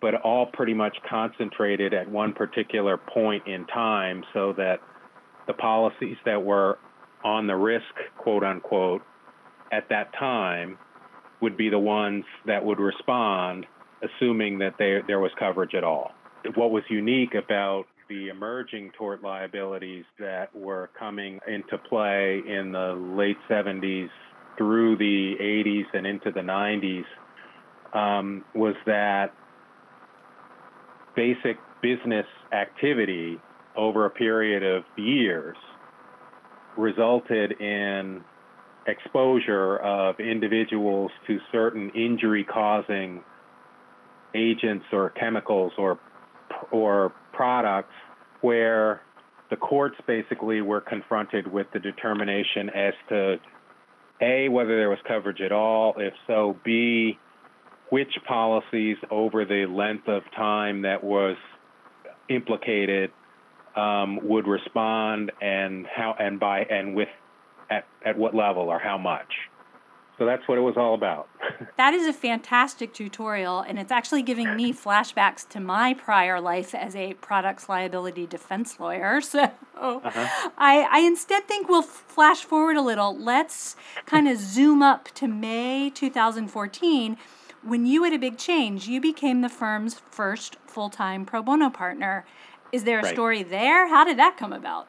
but 0.00 0.14
all 0.14 0.46
pretty 0.46 0.74
much 0.74 0.96
concentrated 1.08 1.94
at 1.94 2.08
one 2.10 2.32
particular 2.32 2.96
point 2.96 3.46
in 3.46 3.66
time 3.66 4.24
so 4.32 4.52
that 4.54 4.80
the 5.46 5.52
policies 5.52 6.16
that 6.24 6.42
were 6.42 6.78
on 7.24 7.46
the 7.46 7.56
risk, 7.56 7.84
quote 8.18 8.44
unquote, 8.44 9.02
at 9.72 9.88
that 9.88 10.12
time 10.18 10.78
would 11.40 11.56
be 11.56 11.68
the 11.68 11.78
ones 11.78 12.24
that 12.46 12.64
would 12.64 12.78
respond, 12.78 13.66
assuming 14.02 14.58
that 14.58 14.74
there, 14.78 15.02
there 15.06 15.20
was 15.20 15.30
coverage 15.38 15.74
at 15.74 15.84
all. 15.84 16.12
What 16.54 16.70
was 16.70 16.84
unique 16.88 17.34
about 17.34 17.86
the 18.08 18.28
emerging 18.28 18.92
tort 18.96 19.22
liabilities 19.22 20.04
that 20.18 20.54
were 20.54 20.90
coming 20.98 21.40
into 21.48 21.76
play 21.76 22.40
in 22.46 22.72
the 22.72 22.94
late 23.16 23.36
70s 23.50 24.08
through 24.56 24.96
the 24.96 25.34
80s 25.40 25.84
and 25.92 26.06
into 26.06 26.30
the 26.30 26.40
90s 26.40 27.04
um, 27.94 28.44
was 28.54 28.74
that 28.86 29.32
basic 31.14 31.58
business 31.82 32.26
activity 32.52 33.38
over 33.76 34.06
a 34.06 34.10
period 34.10 34.62
of 34.62 34.84
years 34.96 35.56
resulted 36.76 37.52
in 37.60 38.22
exposure 38.86 39.78
of 39.78 40.20
individuals 40.20 41.10
to 41.26 41.38
certain 41.50 41.90
injury 41.90 42.44
causing 42.44 43.22
agents 44.34 44.84
or 44.92 45.10
chemicals 45.10 45.72
or 45.78 45.98
or 46.70 47.12
products 47.32 47.94
where 48.40 49.02
the 49.50 49.56
courts 49.56 49.96
basically 50.06 50.60
were 50.60 50.80
confronted 50.80 51.50
with 51.50 51.66
the 51.72 51.78
determination 51.78 52.70
as 52.70 52.94
to 53.08 53.36
a, 54.20 54.48
whether 54.48 54.76
there 54.76 54.88
was 54.88 54.98
coverage 55.06 55.40
at 55.40 55.52
all, 55.52 55.94
if 55.98 56.14
so, 56.26 56.56
B, 56.64 57.18
which 57.90 58.12
policies 58.26 58.96
over 59.10 59.44
the 59.44 59.66
length 59.66 60.08
of 60.08 60.22
time 60.34 60.82
that 60.82 61.02
was 61.04 61.36
implicated 62.28 63.10
um, 63.76 64.18
would 64.22 64.46
respond 64.46 65.30
and 65.40 65.86
how 65.86 66.14
and 66.18 66.40
by 66.40 66.60
and 66.60 66.94
with 66.94 67.08
at, 67.70 67.86
at 68.04 68.16
what 68.16 68.34
level 68.34 68.64
or 68.64 68.78
how 68.78 68.98
much. 68.98 69.32
So 70.18 70.24
that's 70.24 70.48
what 70.48 70.56
it 70.56 70.62
was 70.62 70.76
all 70.78 70.94
about. 70.94 71.28
that 71.76 71.92
is 71.92 72.06
a 72.06 72.12
fantastic 72.12 72.94
tutorial, 72.94 73.60
and 73.60 73.78
it's 73.78 73.92
actually 73.92 74.22
giving 74.22 74.56
me 74.56 74.72
flashbacks 74.72 75.46
to 75.50 75.60
my 75.60 75.92
prior 75.92 76.40
life 76.40 76.74
as 76.74 76.96
a 76.96 77.12
products 77.14 77.68
liability 77.68 78.26
defense 78.26 78.80
lawyer. 78.80 79.20
So 79.76 80.00
uh-huh. 80.02 80.50
I, 80.56 80.88
I 80.90 81.00
instead 81.00 81.46
think 81.46 81.68
we'll 81.68 81.82
flash 81.82 82.44
forward 82.44 82.78
a 82.78 82.80
little. 82.80 83.14
Let's 83.14 83.76
kind 84.06 84.26
of 84.26 84.38
zoom 84.38 84.80
up 84.80 85.10
to 85.16 85.28
May 85.28 85.90
2014 85.90 87.18
when 87.66 87.86
you 87.86 88.04
had 88.04 88.12
a 88.12 88.18
big 88.18 88.38
change. 88.38 88.86
You 88.86 89.00
became 89.00 89.40
the 89.40 89.48
firm's 89.48 90.00
first 90.10 90.56
full 90.66 90.90
time 90.90 91.26
pro 91.26 91.42
bono 91.42 91.70
partner. 91.70 92.24
Is 92.72 92.84
there 92.84 93.00
a 93.00 93.02
right. 93.02 93.12
story 93.12 93.42
there? 93.42 93.88
How 93.88 94.04
did 94.04 94.18
that 94.18 94.36
come 94.36 94.52
about? 94.52 94.88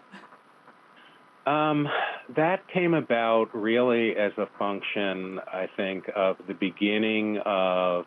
Um, 1.46 1.88
that 2.36 2.68
came 2.68 2.94
about 2.94 3.56
really 3.56 4.16
as 4.18 4.34
a 4.38 4.48
function, 4.60 5.40
I 5.48 5.70
think, 5.78 6.10
of 6.14 6.36
the 6.48 6.54
beginning 6.54 7.40
of 7.46 8.06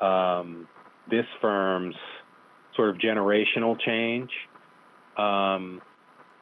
um, 0.00 0.68
this 1.10 1.24
firm's 1.40 1.94
sort 2.76 2.90
of 2.90 2.96
generational 2.96 3.80
change. 3.80 4.30
Um, 5.16 5.80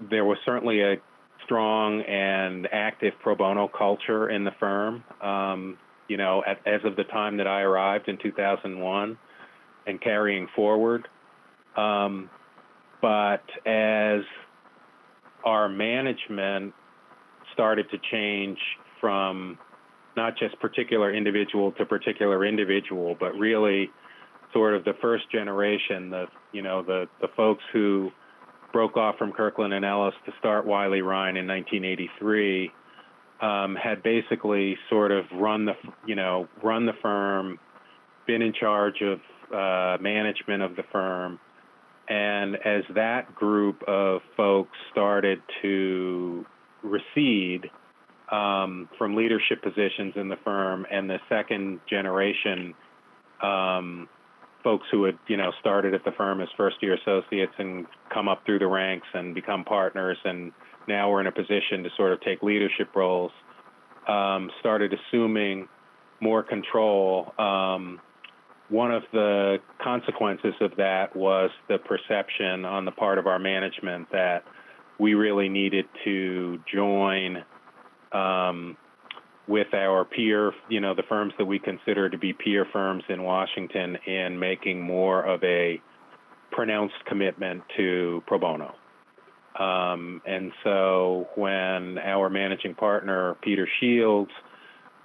there 0.00 0.24
was 0.24 0.38
certainly 0.44 0.80
a 0.80 0.96
strong 1.44 2.00
and 2.02 2.66
active 2.72 3.12
pro 3.22 3.36
bono 3.36 3.68
culture 3.68 4.28
in 4.28 4.42
the 4.42 4.52
firm. 4.58 5.04
Um, 5.20 5.78
you 6.12 6.18
know, 6.18 6.44
at, 6.46 6.58
as 6.66 6.82
of 6.84 6.94
the 6.94 7.04
time 7.04 7.38
that 7.38 7.46
I 7.46 7.62
arrived 7.62 8.06
in 8.06 8.18
2001 8.18 9.16
and 9.86 10.00
carrying 10.02 10.46
forward. 10.54 11.08
Um, 11.74 12.28
but 13.00 13.44
as 13.64 14.20
our 15.42 15.70
management 15.70 16.74
started 17.54 17.86
to 17.92 17.98
change 18.10 18.58
from 19.00 19.58
not 20.14 20.36
just 20.36 20.60
particular 20.60 21.14
individual 21.14 21.72
to 21.72 21.86
particular 21.86 22.44
individual, 22.44 23.16
but 23.18 23.32
really 23.38 23.90
sort 24.52 24.74
of 24.74 24.84
the 24.84 24.92
first 25.00 25.32
generation, 25.32 26.10
the 26.10 26.26
you 26.52 26.60
know 26.60 26.82
the 26.82 27.08
the 27.22 27.28
folks 27.34 27.64
who 27.72 28.10
broke 28.70 28.98
off 28.98 29.16
from 29.16 29.32
Kirkland 29.32 29.72
and 29.72 29.82
Ellis 29.82 30.14
to 30.26 30.32
start 30.38 30.66
Wiley 30.66 31.00
Rein 31.00 31.38
in 31.38 31.46
1983, 31.46 32.70
um, 33.42 33.76
had 33.76 34.02
basically 34.02 34.76
sort 34.88 35.10
of 35.10 35.24
run 35.34 35.66
the 35.66 35.74
you 36.06 36.14
know 36.14 36.48
run 36.62 36.86
the 36.86 36.94
firm, 37.02 37.58
been 38.26 38.40
in 38.40 38.52
charge 38.52 39.02
of 39.02 39.20
uh, 39.52 40.00
management 40.00 40.62
of 40.62 40.76
the 40.76 40.84
firm, 40.92 41.38
and 42.08 42.56
as 42.56 42.84
that 42.94 43.34
group 43.34 43.82
of 43.86 44.22
folks 44.36 44.76
started 44.92 45.42
to 45.60 46.46
recede 46.82 47.68
um, 48.30 48.88
from 48.96 49.14
leadership 49.14 49.62
positions 49.62 50.14
in 50.16 50.28
the 50.28 50.38
firm, 50.44 50.86
and 50.90 51.10
the 51.10 51.18
second 51.28 51.80
generation 51.90 52.74
um, 53.42 54.08
folks 54.62 54.86
who 54.92 55.04
had, 55.04 55.18
you 55.26 55.36
know, 55.36 55.50
started 55.60 55.92
at 55.92 56.04
the 56.04 56.12
firm 56.12 56.40
as 56.40 56.48
first-year 56.56 56.94
associates 56.94 57.52
and 57.58 57.86
come 58.14 58.28
up 58.28 58.44
through 58.46 58.60
the 58.60 58.66
ranks 58.66 59.06
and 59.12 59.34
become 59.34 59.64
partners, 59.64 60.16
and 60.24 60.52
now 60.88 61.10
we're 61.10 61.20
in 61.20 61.26
a 61.26 61.32
position 61.32 61.82
to 61.84 61.90
sort 61.96 62.12
of 62.12 62.20
take 62.20 62.42
leadership 62.42 62.94
roles, 62.94 63.32
um, 64.08 64.50
started 64.60 64.92
assuming 64.92 65.68
more 66.20 66.42
control. 66.42 67.32
Um, 67.38 68.00
one 68.68 68.92
of 68.92 69.02
the 69.12 69.58
consequences 69.82 70.54
of 70.60 70.72
that 70.76 71.14
was 71.14 71.50
the 71.68 71.78
perception 71.78 72.64
on 72.64 72.84
the 72.84 72.92
part 72.92 73.18
of 73.18 73.26
our 73.26 73.38
management 73.38 74.10
that 74.12 74.44
we 74.98 75.14
really 75.14 75.48
needed 75.48 75.86
to 76.04 76.58
join 76.72 77.44
um, 78.12 78.76
with 79.48 79.74
our 79.74 80.04
peer, 80.04 80.52
you 80.68 80.80
know, 80.80 80.94
the 80.94 81.02
firms 81.08 81.32
that 81.38 81.44
we 81.44 81.58
consider 81.58 82.08
to 82.08 82.16
be 82.16 82.32
peer 82.32 82.66
firms 82.72 83.02
in 83.08 83.22
Washington 83.22 83.98
in 84.06 84.38
making 84.38 84.80
more 84.80 85.22
of 85.22 85.42
a 85.42 85.80
pronounced 86.50 87.04
commitment 87.06 87.62
to 87.76 88.22
pro 88.26 88.38
bono. 88.38 88.74
Um, 89.58 90.22
and 90.24 90.52
so 90.64 91.28
when 91.34 91.98
our 91.98 92.30
managing 92.30 92.74
partner, 92.74 93.36
Peter 93.42 93.68
Shields, 93.80 94.30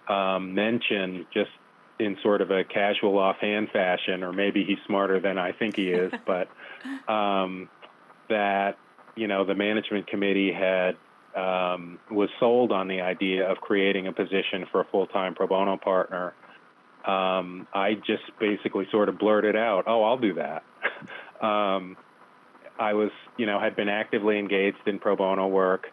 um, 0.07 0.53
mentioned 0.53 1.25
just 1.33 1.51
in 1.99 2.17
sort 2.21 2.41
of 2.41 2.51
a 2.51 2.63
casual 2.63 3.17
offhand 3.17 3.69
fashion, 3.71 4.23
or 4.23 4.31
maybe 4.31 4.63
he's 4.63 4.77
smarter 4.85 5.19
than 5.19 5.37
I 5.37 5.51
think 5.51 5.75
he 5.75 5.89
is, 5.89 6.11
but 6.25 6.47
um, 7.11 7.69
that 8.29 8.77
you 9.15 9.27
know 9.27 9.43
the 9.43 9.55
management 9.55 10.07
committee 10.07 10.53
had 10.53 10.95
um, 11.35 11.99
was 12.09 12.29
sold 12.39 12.71
on 12.71 12.87
the 12.87 13.01
idea 13.01 13.49
of 13.49 13.57
creating 13.57 14.07
a 14.07 14.13
position 14.13 14.65
for 14.71 14.81
a 14.81 14.85
full-time 14.85 15.35
pro 15.35 15.47
bono 15.47 15.77
partner. 15.77 16.33
Um, 17.05 17.67
I 17.73 17.93
just 17.93 18.23
basically 18.39 18.87
sort 18.91 19.09
of 19.09 19.17
blurted 19.17 19.55
out, 19.55 19.85
"Oh, 19.87 20.03
I'll 20.03 20.17
do 20.17 20.35
that." 20.35 20.63
I 22.79 22.93
was, 22.93 23.11
you 23.37 23.45
know, 23.45 23.59
had 23.59 23.75
been 23.75 23.89
actively 23.89 24.37
engaged 24.39 24.87
in 24.87 24.99
pro 24.99 25.15
bono 25.15 25.47
work. 25.47 25.87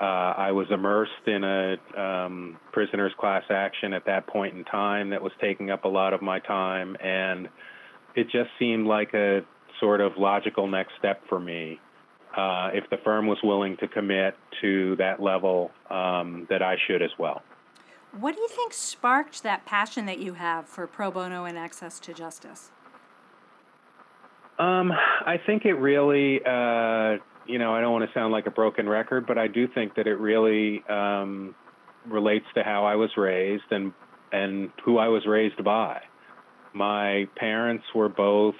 Uh, 0.00 0.34
I 0.36 0.52
was 0.52 0.66
immersed 0.70 1.26
in 1.26 1.44
a 1.44 1.76
um, 2.00 2.56
prisoner's 2.72 3.12
class 3.18 3.44
action 3.50 3.92
at 3.92 4.06
that 4.06 4.26
point 4.26 4.56
in 4.56 4.64
time 4.64 5.10
that 5.10 5.22
was 5.22 5.32
taking 5.40 5.70
up 5.70 5.84
a 5.84 5.88
lot 5.88 6.12
of 6.12 6.22
my 6.22 6.40
time, 6.40 6.96
and 7.00 7.48
it 8.16 8.24
just 8.24 8.50
seemed 8.58 8.86
like 8.86 9.14
a 9.14 9.42
sort 9.78 10.00
of 10.00 10.12
logical 10.16 10.66
next 10.66 10.92
step 10.98 11.22
for 11.28 11.38
me. 11.38 11.78
Uh, 12.36 12.70
if 12.72 12.88
the 12.90 12.96
firm 13.04 13.26
was 13.26 13.38
willing 13.44 13.76
to 13.76 13.86
commit 13.86 14.34
to 14.60 14.96
that 14.96 15.20
level, 15.22 15.70
um, 15.90 16.46
that 16.48 16.62
I 16.62 16.76
should 16.86 17.02
as 17.02 17.10
well. 17.18 17.42
What 18.18 18.34
do 18.34 18.40
you 18.40 18.48
think 18.48 18.72
sparked 18.72 19.42
that 19.42 19.64
passion 19.66 20.06
that 20.06 20.18
you 20.18 20.34
have 20.34 20.66
for 20.66 20.86
pro 20.86 21.10
bono 21.10 21.44
and 21.44 21.58
access 21.58 21.98
to 22.00 22.12
justice? 22.12 22.70
Um, 24.62 24.92
I 24.92 25.38
think 25.44 25.64
it 25.64 25.74
really 25.74 26.40
uh, 26.44 27.22
you 27.46 27.58
know, 27.58 27.74
I 27.74 27.80
don't 27.80 27.92
want 27.92 28.08
to 28.08 28.14
sound 28.18 28.32
like 28.32 28.46
a 28.46 28.50
broken 28.50 28.88
record, 28.88 29.26
but 29.26 29.38
I 29.38 29.48
do 29.48 29.66
think 29.68 29.96
that 29.96 30.06
it 30.06 30.14
really 30.14 30.82
um, 30.88 31.54
relates 32.06 32.46
to 32.54 32.62
how 32.62 32.84
I 32.84 32.96
was 32.96 33.10
raised 33.16 33.64
and 33.70 33.92
and 34.32 34.70
who 34.84 34.98
I 34.98 35.08
was 35.08 35.26
raised 35.26 35.62
by. 35.62 36.00
My 36.72 37.28
parents 37.36 37.84
were 37.94 38.08
both, 38.08 38.54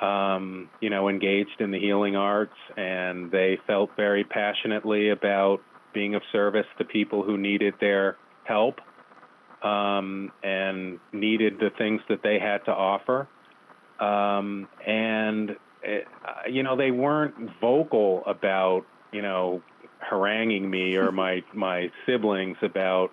um, 0.00 0.68
you 0.80 0.90
know, 0.90 1.08
engaged 1.08 1.60
in 1.60 1.70
the 1.70 1.78
healing 1.78 2.16
arts, 2.16 2.56
and 2.76 3.30
they 3.30 3.58
felt 3.66 3.90
very 3.96 4.24
passionately 4.24 5.10
about 5.10 5.60
being 5.94 6.16
of 6.16 6.22
service 6.32 6.66
to 6.78 6.84
people 6.84 7.22
who 7.22 7.38
needed 7.38 7.74
their 7.80 8.16
help 8.44 8.80
um, 9.62 10.32
and 10.42 10.98
needed 11.12 11.58
the 11.60 11.70
things 11.78 12.00
that 12.08 12.22
they 12.24 12.38
had 12.40 12.64
to 12.64 12.72
offer. 12.72 13.28
Um, 14.00 14.68
and 14.86 15.50
it, 15.82 16.06
uh, 16.26 16.48
you 16.48 16.62
know, 16.62 16.76
they 16.76 16.90
weren't 16.90 17.34
vocal 17.60 18.22
about, 18.26 18.82
you 19.12 19.22
know, 19.22 19.62
haranguing 19.98 20.68
me 20.68 20.96
or 20.96 21.12
my 21.24 21.42
my 21.54 21.90
siblings 22.06 22.56
about 22.62 23.10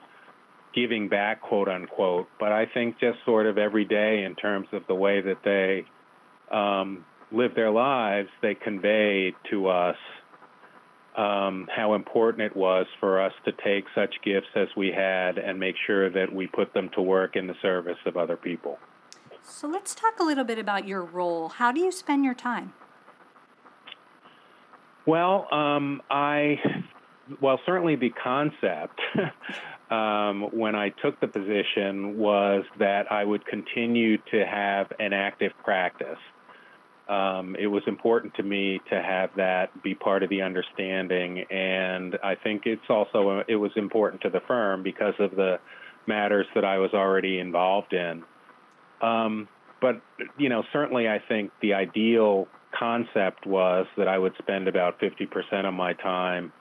giving 0.73 1.09
back, 1.09 1.41
quote 1.41 1.67
unquote. 1.67 2.27
But 2.39 2.51
I 2.51 2.65
think 2.65 2.99
just 2.99 3.17
sort 3.25 3.47
of 3.47 3.57
every 3.57 3.85
day, 3.85 4.23
in 4.23 4.35
terms 4.35 4.67
of 4.71 4.83
the 4.87 4.95
way 4.95 5.21
that 5.21 5.39
they 5.43 5.85
um, 6.55 7.05
live 7.31 7.55
their 7.55 7.71
lives, 7.71 8.29
they 8.41 8.55
convey 8.55 9.33
to 9.49 9.67
us 9.67 9.97
um, 11.17 11.67
how 11.75 11.95
important 11.95 12.43
it 12.43 12.55
was 12.55 12.85
for 12.99 13.19
us 13.19 13.33
to 13.45 13.51
take 13.51 13.85
such 13.95 14.13
gifts 14.23 14.47
as 14.55 14.67
we 14.77 14.91
had 14.95 15.39
and 15.39 15.59
make 15.59 15.75
sure 15.87 16.11
that 16.11 16.31
we 16.31 16.45
put 16.45 16.73
them 16.73 16.89
to 16.93 17.01
work 17.01 17.35
in 17.35 17.47
the 17.47 17.55
service 17.61 17.97
of 18.05 18.17
other 18.17 18.37
people. 18.37 18.77
So 19.49 19.67
let's 19.67 19.95
talk 19.95 20.19
a 20.19 20.23
little 20.23 20.43
bit 20.43 20.59
about 20.59 20.87
your 20.87 21.01
role. 21.01 21.47
How 21.47 21.71
do 21.71 21.79
you 21.79 21.91
spend 21.91 22.25
your 22.25 22.33
time? 22.33 22.73
Well, 25.05 25.47
um, 25.53 26.01
I, 26.11 26.59
well, 27.41 27.59
certainly 27.65 27.95
the 27.95 28.09
concept 28.09 28.99
um, 29.89 30.49
when 30.51 30.75
I 30.75 30.89
took 30.89 31.19
the 31.21 31.27
position 31.27 32.17
was 32.17 32.65
that 32.77 33.09
I 33.09 33.23
would 33.23 33.45
continue 33.47 34.17
to 34.31 34.45
have 34.45 34.91
an 34.99 35.13
active 35.13 35.53
practice. 35.63 36.19
Um, 37.07 37.55
it 37.57 37.67
was 37.67 37.83
important 37.87 38.35
to 38.35 38.43
me 38.43 38.81
to 38.89 39.01
have 39.01 39.29
that 39.37 39.81
be 39.81 39.95
part 39.95 40.23
of 40.23 40.29
the 40.29 40.41
understanding, 40.41 41.45
and 41.49 42.19
I 42.21 42.35
think 42.35 42.63
it's 42.65 42.89
also 42.89 43.43
it 43.47 43.55
was 43.55 43.71
important 43.77 44.21
to 44.23 44.29
the 44.29 44.41
firm 44.45 44.83
because 44.83 45.13
of 45.19 45.31
the 45.31 45.59
matters 46.05 46.47
that 46.53 46.65
I 46.65 46.79
was 46.79 46.93
already 46.93 47.39
involved 47.39 47.93
in. 47.93 48.23
Um, 49.01 49.47
but 49.81 50.01
you 50.37 50.49
know, 50.49 50.63
certainly, 50.73 51.07
I 51.07 51.19
think 51.19 51.51
the 51.61 51.73
ideal 51.73 52.47
concept 52.77 53.45
was 53.45 53.87
that 53.97 54.07
I 54.07 54.17
would 54.17 54.33
spend 54.37 54.67
about 54.67 54.99
50% 54.99 55.65
of 55.65 55.73
my 55.73 55.93
time 55.93 56.51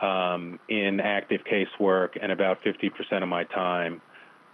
um, 0.00 0.58
in 0.68 1.00
active 1.00 1.40
casework 1.50 2.10
and 2.20 2.32
about 2.32 2.58
50% 2.62 3.22
of 3.22 3.28
my 3.28 3.44
time 3.44 4.00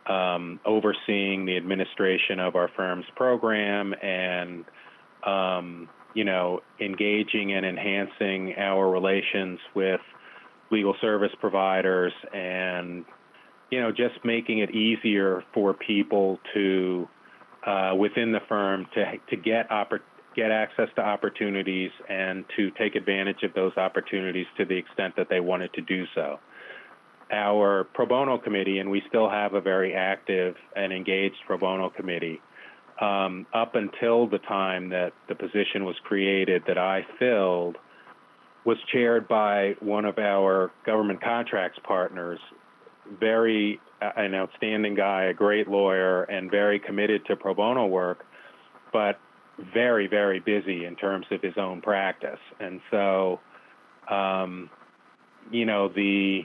um, 0.07 0.61
overseeing 0.65 1.47
the 1.47 1.57
administration 1.57 2.41
of 2.41 2.57
our 2.57 2.69
firm's 2.77 3.07
program 3.17 3.95
and 4.03 4.65
um, 5.25 5.89
you 6.15 6.25
know 6.25 6.61
engaging 6.81 7.53
and 7.53 7.67
enhancing 7.67 8.55
our 8.57 8.89
relations 8.89 9.59
with 9.75 10.01
legal 10.71 10.95
service 11.01 11.33
providers 11.41 12.13
and 12.33 13.05
you 13.71 13.81
know 13.81 13.91
just 13.91 14.25
making 14.25 14.59
it 14.61 14.71
easier 14.71 15.45
for 15.53 15.75
people 15.75 16.39
to 16.55 17.09
uh, 17.67 17.95
within 17.99 18.33
the 18.33 18.41
firm 18.49 18.87
to 18.95 19.05
to 19.29 19.37
get 19.37 19.69
oppor- 19.71 20.01
get 20.35 20.51
access 20.51 20.89
to 20.95 21.03
opportunities 21.03 21.91
and 22.09 22.45
to 22.57 22.71
take 22.73 22.95
advantage 22.95 23.43
of 23.43 23.53
those 23.55 23.77
opportunities 23.77 24.47
to 24.57 24.65
the 24.65 24.77
extent 24.77 25.15
that 25.17 25.29
they 25.29 25.41
wanted 25.41 25.73
to 25.73 25.81
do 25.81 26.05
so. 26.15 26.39
Our 27.33 27.85
pro 27.95 28.07
bono 28.07 28.39
committee, 28.39 28.79
and 28.79 28.91
we 28.91 29.03
still 29.09 29.29
have 29.29 29.55
a 29.55 29.61
very 29.61 29.95
active 29.95 30.55
and 30.77 30.93
engaged 30.93 31.37
pro 31.47 31.59
bono 31.59 31.91
committee. 31.91 32.41
Um, 33.01 33.47
up 33.53 33.75
until 33.75 34.27
the 34.27 34.39
time 34.39 34.89
that 34.91 35.13
the 35.29 35.35
position 35.35 35.85
was 35.85 35.97
created 36.05 36.63
that 36.67 36.79
I 36.79 37.05
filled, 37.19 37.77
was 38.65 38.79
chaired 38.93 39.29
by 39.29 39.75
one 39.81 40.05
of 40.05 40.19
our 40.19 40.71
government 40.85 41.23
contracts 41.23 41.79
partners, 41.85 42.39
very 43.21 43.81
an 44.01 44.35
outstanding 44.35 44.95
guy, 44.95 45.25
a 45.25 45.35
great 45.35 45.69
lawyer, 45.69 46.25
and 46.25 46.51
very 46.51 46.79
committed 46.79 47.25
to 47.27 47.37
pro 47.37 47.55
bono 47.55 47.87
work, 47.87 48.25
but 48.93 49.19
very, 49.73 50.07
very 50.07 50.41
busy 50.41 50.85
in 50.85 50.97
terms 50.97 51.27
of 51.31 51.41
his 51.41 51.55
own 51.57 51.81
practice. 51.81 52.39
And 52.61 52.81
so, 52.91 53.41
um, 54.11 54.71
you 55.51 55.65
know, 55.65 55.89
the 55.89 56.43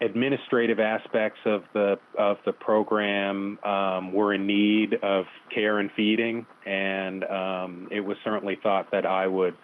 administrative 0.00 0.78
aspects 0.78 1.40
of 1.44 1.64
the 1.74 1.98
of 2.16 2.36
the 2.46 2.52
program 2.52 3.58
um, 3.64 4.12
were 4.12 4.32
in 4.32 4.46
need 4.46 4.94
of 5.02 5.24
care 5.52 5.78
and 5.78 5.90
feeding, 5.96 6.46
and 6.64 7.24
um, 7.24 7.88
it 7.90 8.00
was 8.00 8.16
certainly 8.24 8.58
thought 8.62 8.90
that 8.92 9.04
I 9.04 9.26
would 9.26 9.54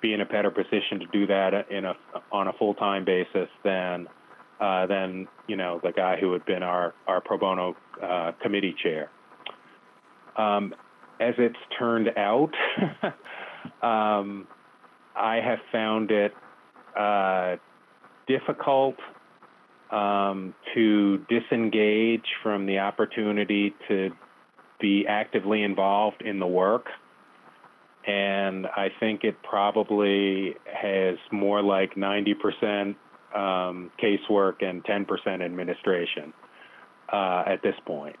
be 0.00 0.14
in 0.14 0.20
a 0.20 0.26
better 0.26 0.50
position 0.50 1.00
to 1.00 1.06
do 1.12 1.26
that 1.26 1.70
in 1.70 1.84
a 1.84 1.94
on 2.32 2.48
a 2.48 2.52
full 2.54 2.74
time 2.74 3.04
basis 3.04 3.48
than 3.62 4.06
uh, 4.60 4.86
than 4.86 5.28
you 5.46 5.56
know 5.56 5.80
the 5.82 5.92
guy 5.92 6.16
who 6.20 6.32
had 6.32 6.44
been 6.44 6.62
our 6.62 6.94
our 7.06 7.20
pro 7.20 7.38
bono 7.38 7.76
uh, 8.02 8.32
committee 8.42 8.74
chair. 8.82 9.10
Um, 10.36 10.74
as 11.20 11.34
it's 11.38 11.56
turned 11.78 12.10
out, 12.16 12.50
um, 13.82 14.46
I 15.14 15.36
have 15.36 15.60
found 15.70 16.10
it 16.10 16.32
uh, 16.98 17.56
difficult 18.26 18.96
um, 19.90 20.54
to 20.74 21.18
disengage 21.28 22.26
from 22.42 22.66
the 22.66 22.78
opportunity 22.78 23.74
to 23.88 24.10
be 24.80 25.06
actively 25.08 25.62
involved 25.62 26.22
in 26.22 26.40
the 26.40 26.46
work. 26.46 26.86
And 28.06 28.66
I 28.66 28.88
think 29.00 29.24
it 29.24 29.36
probably 29.42 30.56
has 30.70 31.16
more 31.30 31.62
like 31.62 31.94
90% 31.94 32.96
um, 33.34 33.90
casework 34.02 34.62
and 34.62 34.84
10% 34.84 35.44
administration 35.44 36.32
uh, 37.12 37.44
at 37.46 37.62
this 37.62 37.74
point. 37.84 38.16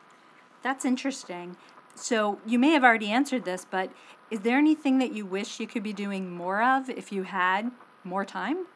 That's 0.62 0.84
interesting. 0.84 1.56
So 1.94 2.40
you 2.46 2.58
may 2.58 2.70
have 2.70 2.84
already 2.84 3.10
answered 3.10 3.44
this, 3.44 3.66
but 3.70 3.90
is 4.30 4.40
there 4.40 4.58
anything 4.58 4.98
that 4.98 5.12
you 5.12 5.26
wish 5.26 5.60
you 5.60 5.66
could 5.66 5.82
be 5.82 5.92
doing 5.92 6.30
more 6.30 6.62
of 6.62 6.90
if 6.90 7.12
you 7.12 7.22
had 7.22 7.70
more 8.02 8.24
time? 8.24 8.66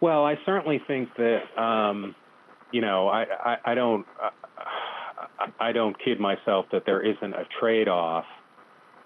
Well, 0.00 0.24
I 0.24 0.36
certainly 0.44 0.82
think 0.86 1.10
that 1.16 1.60
um, 1.62 2.16
you 2.72 2.80
know, 2.80 3.08
I, 3.08 3.24
I, 3.44 3.56
I 3.66 3.74
don't 3.74 4.06
uh, 4.20 4.30
I 5.60 5.72
don't 5.72 5.96
kid 6.02 6.18
myself 6.18 6.66
that 6.72 6.84
there 6.86 7.00
isn't 7.00 7.34
a 7.34 7.46
trade-off 7.60 8.24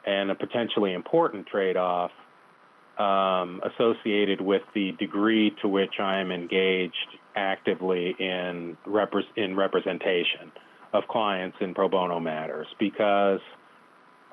and 0.06 0.30
a 0.30 0.34
potentially 0.34 0.92
important 0.94 1.46
trade-off 1.46 2.10
um, 2.98 3.60
associated 3.64 4.40
with 4.40 4.62
the 4.74 4.92
degree 4.98 5.54
to 5.62 5.68
which 5.68 5.94
I 6.00 6.20
am 6.20 6.30
engaged 6.30 7.18
actively 7.34 8.14
in 8.18 8.76
repre- 8.86 9.36
in 9.36 9.56
representation 9.56 10.52
of 10.92 11.04
clients 11.08 11.56
in 11.60 11.74
pro 11.74 11.88
bono 11.88 12.20
matters, 12.20 12.66
because 12.78 13.40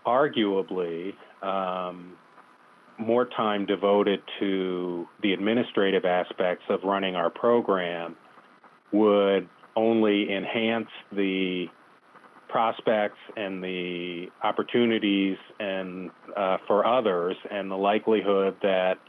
arguably. 0.06 1.14
Um, 1.42 2.18
more 3.00 3.26
time 3.26 3.66
devoted 3.66 4.22
to 4.40 5.08
the 5.22 5.34
administrative 5.34 6.06
aspects 6.06 6.64
of 6.70 6.84
running 6.84 7.16
our 7.16 7.30
program 7.30 8.16
would 8.92 9.50
only 9.76 10.32
enhance 10.32 10.90
the 11.12 11.66
prospects 12.54 13.18
and 13.36 13.64
the 13.64 14.28
opportunities 14.44 15.38
and 15.60 16.12
uh, 16.38 16.58
for 16.68 16.86
others 16.86 17.36
and 17.50 17.72
the 17.72 17.76
likelihood 17.76 18.56
that 18.62 19.00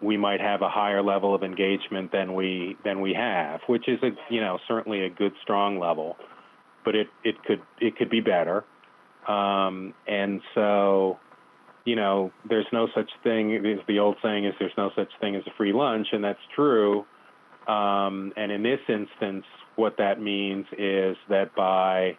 we 0.00 0.16
might 0.16 0.40
have 0.40 0.62
a 0.62 0.68
higher 0.68 1.02
level 1.02 1.34
of 1.34 1.42
engagement 1.42 2.12
than 2.12 2.34
we 2.34 2.76
than 2.84 3.00
we 3.00 3.12
have, 3.14 3.60
which 3.66 3.88
is 3.88 3.98
a 4.04 4.10
you 4.32 4.40
know 4.40 4.58
certainly 4.68 5.04
a 5.04 5.10
good 5.10 5.32
strong 5.42 5.80
level, 5.80 6.16
but 6.84 6.94
it 6.94 7.08
it 7.24 7.34
could 7.44 7.60
it 7.80 7.96
could 7.96 8.10
be 8.10 8.20
better, 8.20 8.64
um, 9.28 9.92
and 10.06 10.40
so 10.54 11.18
you 11.84 11.96
know, 11.96 12.30
there's 12.48 12.66
no 12.72 12.86
such 12.94 13.10
thing. 13.24 13.80
The 13.88 13.98
old 13.98 14.16
saying 14.22 14.44
is 14.44 14.54
there's 14.60 14.72
no 14.78 14.90
such 14.94 15.08
thing 15.20 15.34
as 15.34 15.42
a 15.46 15.50
free 15.56 15.72
lunch, 15.72 16.06
and 16.12 16.22
that's 16.22 16.38
true. 16.54 17.04
Um, 17.66 18.32
and 18.36 18.52
in 18.52 18.62
this 18.62 18.80
instance, 18.88 19.44
what 19.76 19.96
that 19.98 20.20
means 20.20 20.66
is 20.78 21.16
that 21.28 21.54
by, 21.56 22.18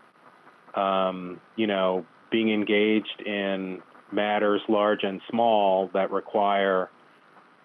um, 0.75 1.39
you 1.55 1.67
know, 1.67 2.05
being 2.31 2.51
engaged 2.51 3.21
in 3.25 3.81
matters 4.11 4.61
large 4.67 5.03
and 5.03 5.21
small 5.29 5.89
that 5.93 6.11
require 6.11 6.89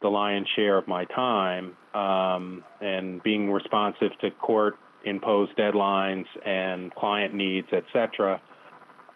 the 0.03 0.09
lion's 0.09 0.47
share 0.55 0.79
of 0.79 0.87
my 0.87 1.05
time, 1.07 1.77
um, 1.95 2.63
and 2.81 3.23
being 3.23 3.51
responsive 3.51 4.11
to 4.21 4.31
court 4.31 4.77
imposed 5.05 5.57
deadlines 5.57 6.27
and 6.45 6.95
client 6.95 7.35
needs, 7.35 7.67
et 7.73 7.85
cetera, 7.93 8.41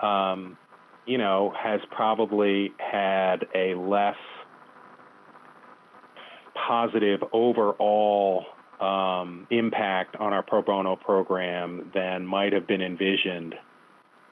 um, 0.01 0.57
you 1.07 1.19
know, 1.19 1.53
has 1.61 1.81
probably 1.91 2.73
had 2.79 3.47
a 3.55 3.75
less 3.75 4.17
positive 6.55 7.23
overall 7.33 8.45
um, 8.81 9.47
impact 9.51 10.17
on 10.17 10.33
our 10.33 10.43
pro 10.43 10.63
bono 10.63 10.97
program 10.97 11.91
than 11.95 12.27
might 12.27 12.53
have 12.53 12.67
been 12.67 12.83
envisioned 12.83 13.55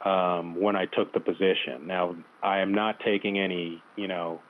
um, 0.05 0.61
when 0.61 0.77
I 0.77 0.87
took 0.87 1.13
the 1.13 1.21
position. 1.21 1.87
Now, 1.87 2.17
I 2.43 2.61
am 2.61 2.73
not 2.73 3.01
taking 3.01 3.39
any, 3.39 3.83
you 3.97 4.09
know, 4.09 4.41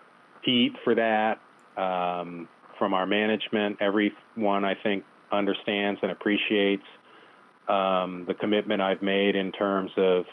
heat 0.43 0.73
for 0.85 0.95
that 0.95 1.41
um, 1.77 2.49
from 2.79 2.95
our 2.95 3.07
management. 3.07 3.79
Everyone, 3.81 4.65
I 4.65 4.75
think, 4.75 5.05
understands 5.33 6.01
and 6.03 6.11
appreciates 6.11 6.85
um, 7.69 8.25
the 8.27 8.35
commitment 8.35 8.81
I've 8.81 9.03
made 9.03 9.37
in 9.37 9.53
terms 9.53 9.91
of 9.97 10.25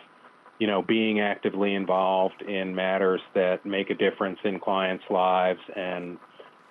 you 0.59 0.67
know, 0.67 0.81
being 0.81 1.19
actively 1.19 1.75
involved 1.75 2.41
in 2.41 2.73
matters 2.73 3.21
that 3.35 3.65
make 3.65 3.89
a 3.89 3.93
difference 3.93 4.39
in 4.43 4.59
clients' 4.59 5.03
lives 5.09 5.59
and 5.75 6.17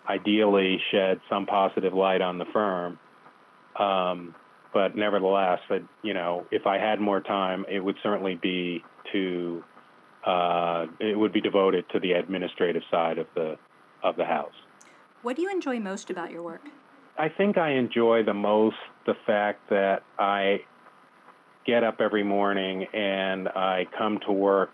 ideally 0.09 0.80
shed 0.90 1.20
some 1.30 1.46
positive 1.46 1.94
light 1.94 2.20
on 2.20 2.38
the 2.38 2.44
firm. 2.52 2.98
Um, 3.78 4.35
but 4.76 4.94
nevertheless, 4.94 5.60
you 6.02 6.12
know, 6.12 6.44
if 6.50 6.66
I 6.66 6.76
had 6.76 7.00
more 7.00 7.22
time, 7.22 7.64
it 7.66 7.80
would 7.80 7.96
certainly 8.02 8.34
be 8.34 8.84
to 9.10 9.64
uh, 10.26 10.84
it 11.00 11.18
would 11.18 11.32
be 11.32 11.40
devoted 11.40 11.86
to 11.94 11.98
the 11.98 12.12
administrative 12.12 12.82
side 12.90 13.16
of 13.16 13.26
the 13.34 13.56
of 14.04 14.16
the 14.16 14.26
house. 14.26 14.52
What 15.22 15.36
do 15.36 15.40
you 15.40 15.50
enjoy 15.50 15.80
most 15.80 16.10
about 16.10 16.30
your 16.30 16.42
work? 16.42 16.60
I 17.18 17.30
think 17.30 17.56
I 17.56 17.70
enjoy 17.70 18.22
the 18.22 18.34
most 18.34 18.76
the 19.06 19.14
fact 19.26 19.70
that 19.70 20.02
I 20.18 20.58
get 21.64 21.82
up 21.82 22.02
every 22.02 22.22
morning 22.22 22.84
and 22.92 23.48
I 23.48 23.86
come 23.96 24.18
to 24.26 24.32
work 24.32 24.72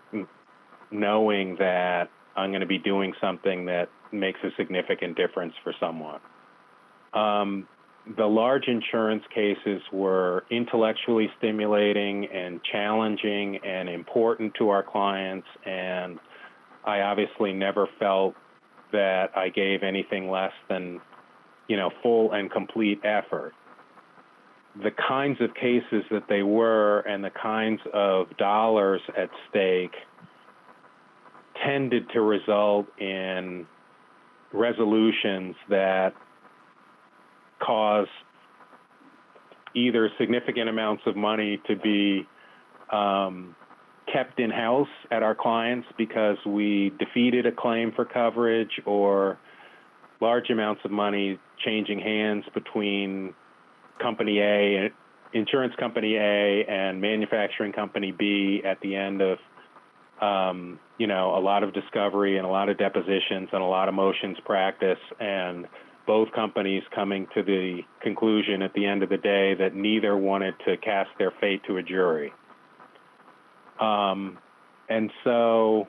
knowing 0.91 1.55
that 1.59 2.09
I'm 2.35 2.49
going 2.49 2.59
to 2.59 2.67
be 2.67 2.77
doing 2.77 3.13
something 3.21 3.67
that 3.67 3.87
makes 4.11 4.41
a 4.43 4.49
significant 4.57 5.15
difference 5.15 5.53
for 5.63 5.73
someone. 5.79 6.19
Um, 7.13 7.69
the 8.17 8.25
large 8.25 8.67
insurance 8.67 9.23
cases 9.33 9.81
were 9.91 10.43
intellectually 10.49 11.29
stimulating 11.37 12.25
and 12.25 12.59
challenging 12.69 13.57
and 13.65 13.87
important 13.87 14.53
to 14.55 14.69
our 14.69 14.83
clients, 14.83 15.47
and 15.65 16.19
I 16.85 17.01
obviously 17.01 17.53
never 17.53 17.87
felt 17.99 18.35
that 18.91 19.31
I 19.35 19.49
gave 19.49 19.83
anything 19.83 20.29
less 20.29 20.51
than, 20.67 20.99
you 21.67 21.77
know, 21.77 21.91
full 22.01 22.33
and 22.33 22.51
complete 22.51 22.99
effort. 23.05 23.53
The 24.83 24.91
kinds 24.91 25.39
of 25.39 25.53
cases 25.53 26.03
that 26.11 26.27
they 26.27 26.43
were 26.43 26.99
and 27.01 27.23
the 27.23 27.31
kinds 27.31 27.79
of 27.93 28.35
dollars 28.37 29.01
at 29.17 29.29
stake 29.49 29.93
tended 31.65 32.09
to 32.09 32.21
result 32.21 32.87
in 32.99 33.65
resolutions 34.51 35.55
that 35.69 36.13
cause 37.65 38.07
either 39.75 40.09
significant 40.19 40.69
amounts 40.69 41.03
of 41.05 41.15
money 41.15 41.61
to 41.67 41.75
be 41.75 42.27
um, 42.91 43.55
kept 44.11 44.39
in 44.39 44.51
house 44.51 44.87
at 45.11 45.23
our 45.23 45.35
clients 45.35 45.87
because 45.97 46.37
we 46.45 46.91
defeated 46.99 47.45
a 47.45 47.51
claim 47.51 47.91
for 47.95 48.05
coverage 48.05 48.81
or 48.85 49.39
large 50.21 50.49
amounts 50.49 50.81
of 50.85 50.91
money 50.91 51.39
changing 51.65 51.99
hands 51.99 52.43
between 52.53 53.33
company 54.01 54.39
A, 54.39 54.91
insurance 55.33 55.73
company 55.79 56.15
A, 56.15 56.65
and 56.65 57.01
manufacturing 57.01 57.71
company 57.71 58.11
B 58.11 58.61
at 58.65 58.79
the 58.81 58.95
end 58.95 59.21
of, 59.21 59.37
um, 60.21 60.79
you 60.97 61.07
know, 61.07 61.35
a 61.37 61.41
lot 61.41 61.63
of 61.63 61.73
discovery 61.73 62.37
and 62.37 62.45
a 62.45 62.49
lot 62.49 62.69
of 62.69 62.77
depositions 62.77 63.49
and 63.51 63.61
a 63.61 63.65
lot 63.65 63.89
of 63.89 63.95
motions 63.95 64.37
practice, 64.45 64.99
and 65.19 65.67
both 66.05 66.31
companies 66.33 66.83
coming 66.93 67.27
to 67.33 67.43
the 67.43 67.79
conclusion 68.01 68.61
at 68.61 68.73
the 68.73 68.85
end 68.85 69.03
of 69.03 69.09
the 69.09 69.17
day 69.17 69.53
that 69.55 69.73
neither 69.73 70.17
wanted 70.17 70.53
to 70.65 70.77
cast 70.77 71.09
their 71.17 71.31
fate 71.39 71.61
to 71.67 71.77
a 71.77 71.83
jury. 71.83 72.33
Um, 73.79 74.37
and 74.89 75.11
so, 75.23 75.87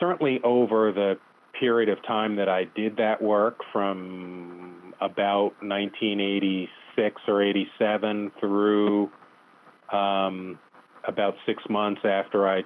certainly 0.00 0.40
over 0.42 0.92
the 0.92 1.18
period 1.58 1.88
of 1.88 2.04
time 2.06 2.36
that 2.36 2.48
I 2.48 2.64
did 2.64 2.96
that 2.96 3.22
work 3.22 3.60
from 3.72 4.94
about 5.00 5.52
1986 5.62 7.20
or 7.28 7.42
87 7.42 8.32
through 8.40 9.10
um, 9.92 10.58
about 11.06 11.34
six 11.46 11.62
months 11.70 12.00
after 12.04 12.48
I 12.48 12.62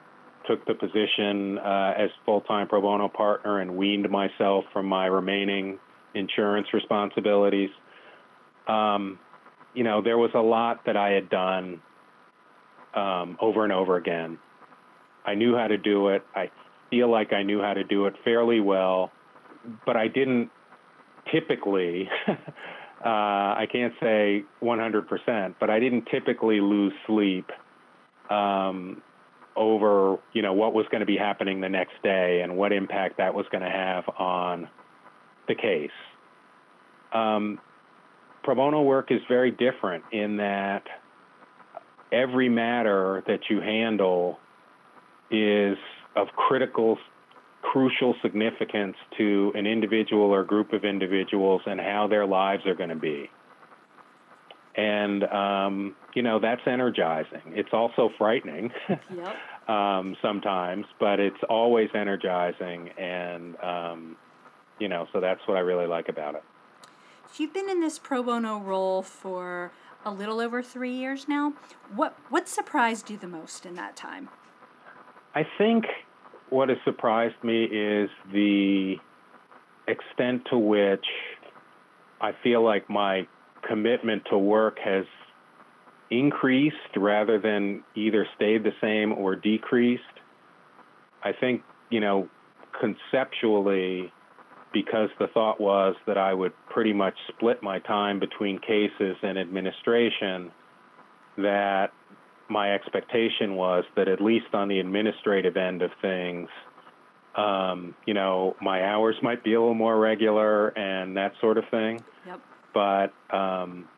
took 0.46 0.66
the 0.66 0.74
position 0.74 1.58
uh, 1.58 1.94
as 1.96 2.10
full-time 2.24 2.68
pro 2.68 2.80
bono 2.80 3.08
partner 3.08 3.60
and 3.60 3.76
weaned 3.76 4.10
myself 4.10 4.64
from 4.72 4.86
my 4.86 5.06
remaining 5.06 5.78
insurance 6.14 6.68
responsibilities. 6.72 7.70
Um, 8.68 9.18
you 9.74 9.84
know, 9.84 10.02
there 10.02 10.18
was 10.18 10.30
a 10.34 10.40
lot 10.40 10.84
that 10.86 10.96
I 10.96 11.10
had 11.10 11.30
done 11.30 11.80
um, 12.94 13.38
over 13.40 13.64
and 13.64 13.72
over 13.72 13.96
again. 13.96 14.38
I 15.24 15.34
knew 15.34 15.56
how 15.56 15.68
to 15.68 15.78
do 15.78 16.08
it. 16.08 16.22
I 16.34 16.50
feel 16.90 17.10
like 17.10 17.32
I 17.32 17.42
knew 17.42 17.60
how 17.60 17.74
to 17.74 17.84
do 17.84 18.06
it 18.06 18.14
fairly 18.24 18.60
well, 18.60 19.10
but 19.86 19.96
I 19.96 20.08
didn't 20.08 20.50
typically 21.30 22.08
uh, 22.28 22.34
I 23.04 23.66
can't 23.70 23.94
say 24.00 24.44
100%, 24.62 25.54
but 25.58 25.70
I 25.70 25.80
didn't 25.80 26.06
typically 26.10 26.60
lose 26.60 26.92
sleep 27.06 27.50
um, 28.30 29.02
over 29.56 30.18
you 30.32 30.40
know 30.40 30.52
what 30.52 30.72
was 30.72 30.86
going 30.90 31.00
to 31.00 31.06
be 31.06 31.16
happening 31.16 31.60
the 31.60 31.68
next 31.68 31.94
day 32.02 32.40
and 32.42 32.56
what 32.56 32.72
impact 32.72 33.18
that 33.18 33.34
was 33.34 33.44
going 33.52 33.62
to 33.62 33.70
have 33.70 34.04
on 34.18 34.68
the 35.48 35.54
case. 35.54 35.90
Um, 37.12 37.58
pro 38.42 38.54
bono 38.54 38.82
work 38.82 39.10
is 39.10 39.20
very 39.28 39.50
different 39.50 40.04
in 40.12 40.38
that 40.38 40.84
every 42.10 42.48
matter 42.48 43.22
that 43.26 43.40
you 43.48 43.60
handle 43.60 44.38
is 45.30 45.76
of 46.16 46.28
critical 46.36 46.98
crucial 47.62 48.14
significance 48.20 48.96
to 49.16 49.52
an 49.54 49.66
individual 49.66 50.30
or 50.30 50.44
group 50.44 50.72
of 50.72 50.84
individuals 50.84 51.62
and 51.64 51.80
how 51.80 52.06
their 52.08 52.26
lives 52.26 52.66
are 52.66 52.74
going 52.74 52.90
to 52.90 52.96
be. 52.96 53.30
And, 54.76 55.24
um, 55.24 55.96
you 56.14 56.22
know, 56.22 56.38
that's 56.40 56.62
energizing. 56.66 57.42
It's 57.46 57.68
also 57.72 58.10
frightening 58.18 58.72
yep. 58.88 59.36
um, 59.68 60.16
sometimes, 60.20 60.86
but 60.98 61.20
it's 61.20 61.36
always 61.48 61.88
energizing. 61.94 62.90
And, 62.98 63.56
um, 63.62 64.16
you 64.82 64.88
know, 64.88 65.06
so 65.12 65.20
that's 65.20 65.40
what 65.46 65.56
I 65.56 65.60
really 65.60 65.86
like 65.86 66.08
about 66.08 66.34
it. 66.34 66.42
You've 67.36 67.54
been 67.54 67.70
in 67.70 67.80
this 67.80 68.00
pro 68.00 68.20
bono 68.20 68.58
role 68.58 69.00
for 69.00 69.70
a 70.04 70.10
little 70.10 70.40
over 70.40 70.60
three 70.60 70.92
years 70.92 71.28
now. 71.28 71.54
What 71.94 72.18
what 72.30 72.48
surprised 72.48 73.08
you 73.08 73.16
the 73.16 73.28
most 73.28 73.64
in 73.64 73.76
that 73.76 73.94
time? 73.94 74.28
I 75.36 75.46
think 75.56 75.84
what 76.50 76.68
has 76.68 76.78
surprised 76.84 77.42
me 77.44 77.62
is 77.64 78.10
the 78.32 78.96
extent 79.86 80.42
to 80.50 80.58
which 80.58 81.06
I 82.20 82.32
feel 82.42 82.64
like 82.64 82.90
my 82.90 83.28
commitment 83.66 84.24
to 84.30 84.36
work 84.36 84.78
has 84.84 85.04
increased 86.10 86.96
rather 86.96 87.38
than 87.38 87.84
either 87.94 88.26
stayed 88.34 88.64
the 88.64 88.74
same 88.80 89.12
or 89.12 89.36
decreased. 89.36 90.02
I 91.22 91.32
think, 91.32 91.62
you 91.88 92.00
know, 92.00 92.28
conceptually, 92.78 94.12
because 94.72 95.10
the 95.18 95.26
thought 95.28 95.60
was 95.60 95.94
that 96.06 96.18
I 96.18 96.34
would 96.34 96.52
pretty 96.68 96.92
much 96.92 97.14
split 97.28 97.62
my 97.62 97.78
time 97.80 98.18
between 98.20 98.58
cases 98.58 99.16
and 99.22 99.38
administration, 99.38 100.50
that 101.38 101.92
my 102.48 102.74
expectation 102.74 103.56
was 103.56 103.84
that 103.96 104.08
at 104.08 104.20
least 104.20 104.46
on 104.52 104.68
the 104.68 104.78
administrative 104.78 105.56
end 105.56 105.82
of 105.82 105.90
things, 106.00 106.48
um, 107.36 107.94
you 108.06 108.14
know, 108.14 108.56
my 108.60 108.84
hours 108.84 109.16
might 109.22 109.42
be 109.42 109.54
a 109.54 109.60
little 109.60 109.74
more 109.74 109.98
regular 109.98 110.68
and 110.68 111.16
that 111.16 111.32
sort 111.40 111.56
of 111.56 111.64
thing. 111.70 112.02
Yep. 112.26 112.40
But, 112.74 113.12
um, 113.34 113.88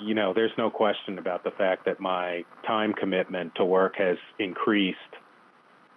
you 0.00 0.14
know, 0.14 0.32
there's 0.32 0.52
no 0.56 0.70
question 0.70 1.18
about 1.18 1.44
the 1.44 1.50
fact 1.50 1.84
that 1.86 2.00
my 2.00 2.44
time 2.66 2.92
commitment 2.92 3.54
to 3.56 3.64
work 3.64 3.94
has 3.98 4.16
increased 4.38 4.98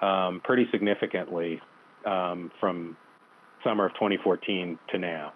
um, 0.02 0.42
pretty 0.44 0.68
significantly 0.72 1.62
um, 2.06 2.52
from 2.60 2.98
summer 3.66 3.88
of 3.88 3.94
2014 3.96 4.80
to 4.92 4.98
now. 4.98 5.34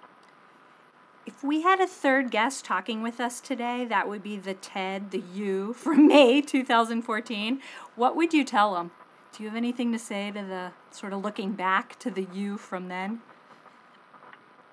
If 1.25 1.43
we 1.43 1.63
had 1.63 1.81
a 1.81 1.87
third 1.87 2.31
guest 2.31 2.63
talking 2.63 3.01
with 3.01 3.19
us 3.19 3.41
today, 3.41 3.85
that 3.85 4.07
would 4.07 4.23
be 4.23 4.37
the 4.37 4.53
Ted, 4.53 5.11
the 5.11 5.21
you 5.33 5.73
from 5.73 6.07
May 6.07 6.41
2014. 6.41 7.59
What 7.95 8.15
would 8.15 8.33
you 8.33 8.45
tell 8.45 8.75
them? 8.75 8.91
Do 9.33 9.43
you 9.43 9.49
have 9.49 9.57
anything 9.57 9.91
to 9.91 9.99
say 9.99 10.31
to 10.31 10.41
the 10.41 10.71
sort 10.91 11.13
of 11.13 11.21
looking 11.21 11.53
back 11.53 11.99
to 11.99 12.09
the 12.09 12.27
you 12.33 12.57
from 12.57 12.87
then? 12.87 13.21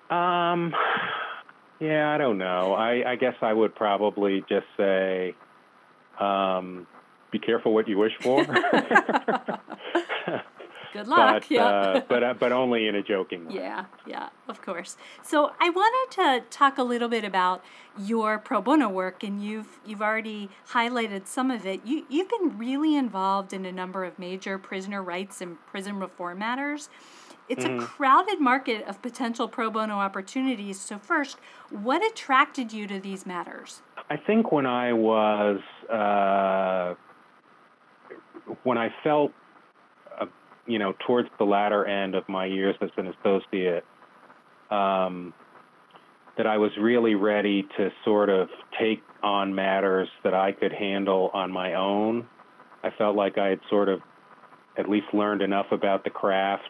Um, 0.09 0.73
yeah, 1.79 2.11
I 2.13 2.17
don't 2.17 2.37
know. 2.37 2.73
I, 2.73 3.11
I 3.11 3.15
guess 3.17 3.35
I 3.41 3.53
would 3.53 3.75
probably 3.75 4.43
just 4.47 4.65
say, 4.77 5.35
um, 6.19 6.87
be 7.31 7.39
careful 7.39 7.73
what 7.73 7.87
you 7.87 7.97
wish 7.97 8.13
for. 8.21 8.43
Good 10.97 11.07
luck. 11.07 11.43
but 11.43 11.51
yeah. 11.51 11.65
uh, 11.65 12.01
but 12.07 12.23
uh, 12.23 12.33
but 12.33 12.51
only 12.51 12.87
in 12.87 12.95
a 12.95 13.03
joking 13.03 13.47
way. 13.47 13.55
Yeah, 13.55 13.85
yeah, 14.05 14.29
of 14.47 14.61
course. 14.61 14.97
So 15.23 15.51
I 15.59 15.69
wanted 15.69 16.15
to 16.15 16.43
talk 16.49 16.77
a 16.77 16.83
little 16.83 17.09
bit 17.09 17.23
about 17.23 17.63
your 17.99 18.37
pro 18.39 18.61
bono 18.61 18.89
work, 18.89 19.23
and 19.23 19.43
you've 19.43 19.79
you've 19.85 20.01
already 20.01 20.49
highlighted 20.71 21.27
some 21.27 21.51
of 21.51 21.65
it. 21.65 21.81
You 21.85 22.05
you've 22.09 22.29
been 22.29 22.57
really 22.57 22.95
involved 22.95 23.53
in 23.53 23.65
a 23.65 23.71
number 23.71 24.03
of 24.05 24.17
major 24.17 24.57
prisoner 24.57 25.03
rights 25.03 25.41
and 25.41 25.57
prison 25.67 25.99
reform 25.99 26.39
matters. 26.39 26.89
It's 27.49 27.63
Mm. 27.63 27.81
a 27.81 27.85
crowded 27.85 28.41
market 28.41 28.85
of 28.87 29.01
potential 29.01 29.47
pro 29.47 29.69
bono 29.69 29.95
opportunities. 29.99 30.81
So 30.81 30.97
first, 30.97 31.37
what 31.69 32.05
attracted 32.05 32.73
you 32.73 32.87
to 32.87 32.99
these 32.99 33.25
matters? 33.25 33.81
I 34.09 34.17
think 34.17 34.51
when 34.51 34.65
I 34.65 34.91
was 34.91 35.59
uh, 35.89 36.95
when 38.63 38.77
I 38.77 38.93
felt 39.03 39.31
you 40.67 40.79
know 40.79 40.93
towards 41.05 41.29
the 41.39 41.45
latter 41.45 41.85
end 41.85 42.15
of 42.15 42.27
my 42.29 42.45
years 42.45 42.75
as 42.81 42.89
an 42.97 43.07
associate 43.07 43.85
um, 44.69 45.33
that 46.37 46.45
I 46.45 46.57
was 46.57 46.71
really 46.79 47.15
ready 47.15 47.67
to 47.77 47.89
sort 48.05 48.29
of 48.29 48.49
take 48.79 49.01
on 49.23 49.55
matters 49.55 50.09
that 50.23 50.33
I 50.33 50.51
could 50.51 50.71
handle 50.71 51.31
on 51.33 51.51
my 51.51 51.73
own. 51.73 52.27
I 52.83 52.91
felt 52.97 53.15
like 53.15 53.37
I 53.37 53.47
had 53.47 53.59
sort 53.69 53.89
of 53.89 54.01
at 54.77 54.87
least 54.87 55.07
learned 55.13 55.41
enough 55.41 55.67
about 55.71 56.03
the 56.03 56.09
craft 56.11 56.69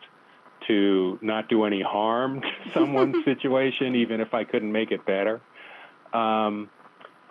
to 0.68 1.20
not 1.22 1.50
do 1.50 1.66
any 1.66 1.82
harm 1.82 2.42
to 2.42 2.48
someone's 2.74 3.16
situation, 3.26 3.96
even 3.96 4.22
if 4.22 4.34
I 4.34 4.44
couldn't 4.44 4.72
make 4.72 4.92
it 4.92 5.06
better. 5.06 5.42
Um, 6.14 6.70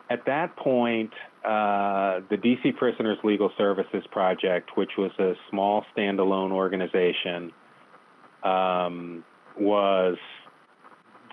at 0.08 0.24
that 0.26 0.56
point, 0.56 1.12
uh, 1.44 2.20
the 2.30 2.36
DC 2.36 2.76
Prisoners 2.76 3.18
Legal 3.24 3.50
Services 3.58 4.04
Project, 4.10 4.70
which 4.76 4.92
was 4.96 5.10
a 5.18 5.34
small 5.50 5.84
standalone 5.96 6.52
organization, 6.52 7.52
um, 8.42 9.24
was 9.58 10.16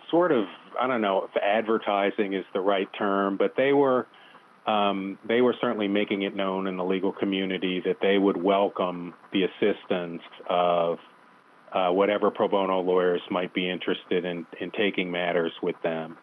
sort 0.10 0.32
of 0.32 0.46
I 0.80 0.88
don't 0.88 1.02
know 1.02 1.26
if 1.30 1.42
advertising 1.42 2.34
is 2.34 2.46
the 2.54 2.62
right 2.62 2.88
term, 2.98 3.38
but 3.38 3.54
they 3.56 3.74
were 3.74 4.08
um, 4.66 5.20
they 5.28 5.42
were 5.42 5.56
certainly 5.60 5.88
making 5.88 6.22
it 6.22 6.36
known 6.36 6.68
in 6.68 6.78
the 6.78 6.84
legal 6.84 7.12
community 7.12 7.82
that 7.86 7.98
they 8.02 8.18
would 8.18 8.42
welcome 8.42 9.14
the 9.32 9.44
assistance 9.44 10.22
of 10.50 10.98
uh, 11.74 11.90
whatever 11.90 12.32
pro 12.32 12.48
bono 12.48 12.80
lawyers 12.80 13.22
might 13.30 13.54
be 13.54 13.70
interested 13.70 14.26
in, 14.26 14.46
in 14.62 14.72
taking 14.72 15.12
matters 15.12 15.52
with 15.62 15.76
them. 15.84 16.18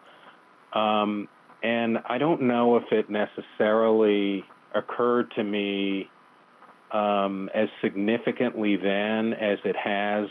Um, 0.72 1.28
and 1.62 1.98
I 2.08 2.18
don't 2.18 2.42
know 2.42 2.76
if 2.76 2.84
it 2.90 3.06
necessarily 3.10 4.44
occurred 4.74 5.32
to 5.36 5.44
me 5.44 6.08
um, 6.92 7.50
as 7.54 7.68
significantly 7.82 8.76
then 8.76 9.32
as 9.34 9.58
it 9.64 9.76
has 9.76 10.28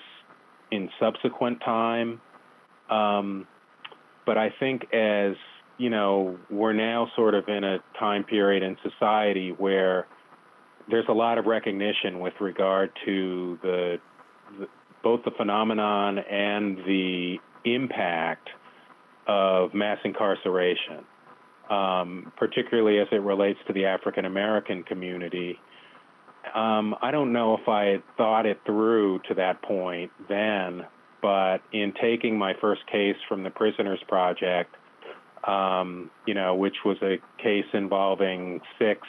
in 0.72 0.89
subsequent 1.00 1.62
time. 1.62 2.22
Um, 2.89 3.48
but 4.26 4.38
I 4.38 4.54
think 4.60 4.94
as 4.94 5.36
you 5.80 5.89
know, 5.89 6.38
we're 6.52 6.74
now 6.74 7.10
sort 7.15 7.34
of 7.34 7.48
in 7.48 7.63
a 7.63 7.80
time 7.98 8.26
period 8.26 8.62
in 8.62 8.78
society 8.84 9.52
where 9.58 10.08
there's 10.92 11.06
a 11.08 11.13
lot 11.13 11.38
of 11.38 11.46
recognition 11.46 12.20
with 12.20 12.34
regard 12.39 12.92
to 13.06 13.58
the, 13.63 13.98
the 14.60 14.68
both 15.02 15.24
the 15.24 15.32
phenomenon 15.32 16.20
and 16.20 16.78
the 16.80 17.38
impact 17.63 18.50
of 19.28 19.74
mass 19.74 19.98
incarceration, 20.04 21.06
um, 21.69 22.32
particularly 22.38 22.99
as 22.99 23.08
it 23.12 23.21
relates 23.21 23.60
to 23.67 23.73
the 23.73 23.86
African 23.86 24.25
American 24.25 24.84
community. 24.84 25.60
Um, 26.55 26.95
I 27.01 27.12
don't 27.12 27.32
know 27.32 27.58
if 27.58 27.67
I 27.67 27.86
had 27.86 28.03
thought 28.17 28.45
it 28.45 28.60
through 28.65 29.19
to 29.27 29.36
that 29.36 29.62
point 29.62 30.12
then, 30.27 30.86
but 31.21 31.60
in 31.71 31.93
taking 32.01 32.38
my 32.38 32.53
first 32.60 32.82
case 32.88 33.17
from 33.27 33.43
the 33.43 33.49
Prisoners 33.49 33.99
Project, 34.08 34.75
um, 35.43 36.10
you 36.25 36.34
know, 36.34 36.55
which 36.55 36.75
was 36.86 36.97
a 37.01 37.17
case 37.41 37.65
involving 37.73 38.62
six 38.77 39.01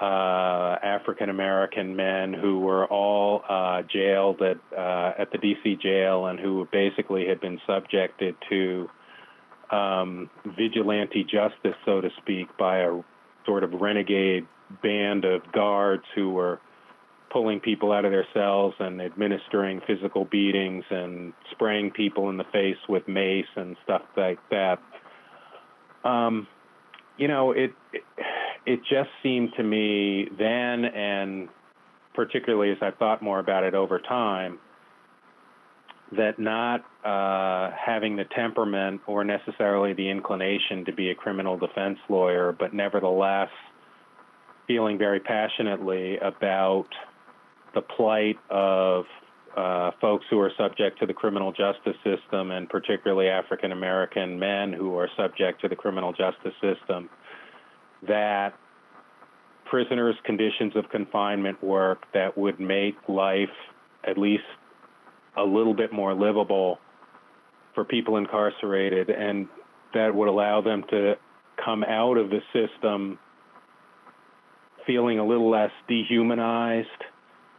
uh, 0.00 0.76
African 0.82 1.30
American 1.30 1.94
men 1.94 2.32
who 2.32 2.60
were 2.60 2.86
all 2.86 3.42
uh, 3.48 3.82
jailed 3.82 4.42
at 4.42 4.58
uh, 4.76 5.12
at 5.18 5.30
the 5.30 5.38
DC 5.38 5.80
jail 5.80 6.26
and 6.26 6.38
who 6.38 6.66
basically 6.72 7.26
had 7.28 7.40
been 7.40 7.60
subjected 7.66 8.34
to 8.48 8.88
um, 9.70 10.30
vigilante 10.56 11.24
justice, 11.24 11.76
so 11.84 12.00
to 12.00 12.10
speak, 12.22 12.48
by 12.58 12.78
a 12.78 13.00
sort 13.46 13.64
of 13.64 13.72
renegade 13.72 14.46
band 14.82 15.24
of 15.24 15.40
guards 15.52 16.04
who 16.14 16.30
were 16.30 16.60
pulling 17.30 17.60
people 17.60 17.92
out 17.92 18.04
of 18.04 18.12
their 18.12 18.26
cells 18.32 18.74
and 18.78 19.02
administering 19.02 19.80
physical 19.86 20.24
beatings 20.24 20.84
and 20.90 21.32
spraying 21.50 21.90
people 21.90 22.30
in 22.30 22.36
the 22.36 22.44
face 22.52 22.76
with 22.88 23.06
mace 23.08 23.44
and 23.56 23.76
stuff 23.82 24.02
like 24.16 24.38
that. 24.50 24.78
Um, 26.04 26.46
you 27.18 27.28
know, 27.28 27.52
it, 27.52 27.72
it 27.92 28.02
it 28.66 28.80
just 28.80 29.10
seemed 29.22 29.52
to 29.56 29.62
me 29.62 30.28
then, 30.38 30.84
and 30.86 31.48
particularly 32.14 32.70
as 32.70 32.78
I 32.80 32.92
thought 32.92 33.22
more 33.22 33.38
about 33.38 33.64
it 33.64 33.74
over 33.74 33.98
time, 33.98 34.58
that 36.12 36.38
not 36.38 36.84
uh, 37.04 37.74
having 37.76 38.16
the 38.16 38.24
temperament 38.36 39.00
or 39.06 39.24
necessarily 39.24 39.92
the 39.94 40.08
inclination 40.08 40.84
to 40.84 40.92
be 40.92 41.10
a 41.10 41.14
criminal 41.14 41.56
defense 41.56 41.98
lawyer, 42.08 42.52
but 42.52 42.74
nevertheless 42.74 43.48
feeling 44.66 44.96
very 44.98 45.20
passionately 45.20 46.18
about 46.18 46.86
the 47.74 47.80
plight 47.82 48.38
of 48.50 49.04
uh, 49.56 49.90
folks 50.00 50.24
who 50.30 50.40
are 50.40 50.50
subject 50.56 50.98
to 50.98 51.06
the 51.06 51.12
criminal 51.12 51.52
justice 51.52 51.96
system, 52.02 52.50
and 52.50 52.68
particularly 52.68 53.28
African 53.28 53.72
American 53.72 54.38
men 54.38 54.72
who 54.72 54.96
are 54.96 55.08
subject 55.16 55.60
to 55.60 55.68
the 55.68 55.76
criminal 55.76 56.12
justice 56.12 56.54
system, 56.60 57.08
that 58.06 58.54
prisoners' 59.64 60.16
conditions 60.24 60.74
of 60.76 60.88
confinement 60.90 61.62
work 61.62 62.04
that 62.12 62.36
would 62.36 62.58
make 62.60 62.96
life 63.08 63.48
at 64.04 64.18
least 64.18 64.44
a 65.36 65.42
little 65.42 65.74
bit 65.74 65.92
more 65.92 66.14
livable 66.14 66.78
for 67.74 67.84
people 67.84 68.16
incarcerated, 68.16 69.10
and 69.10 69.48
that 69.94 70.14
would 70.14 70.28
allow 70.28 70.60
them 70.60 70.84
to 70.90 71.14
come 71.62 71.84
out 71.84 72.16
of 72.16 72.30
the 72.30 72.40
system 72.52 73.18
feeling 74.86 75.18
a 75.18 75.26
little 75.26 75.50
less 75.50 75.70
dehumanized 75.88 76.88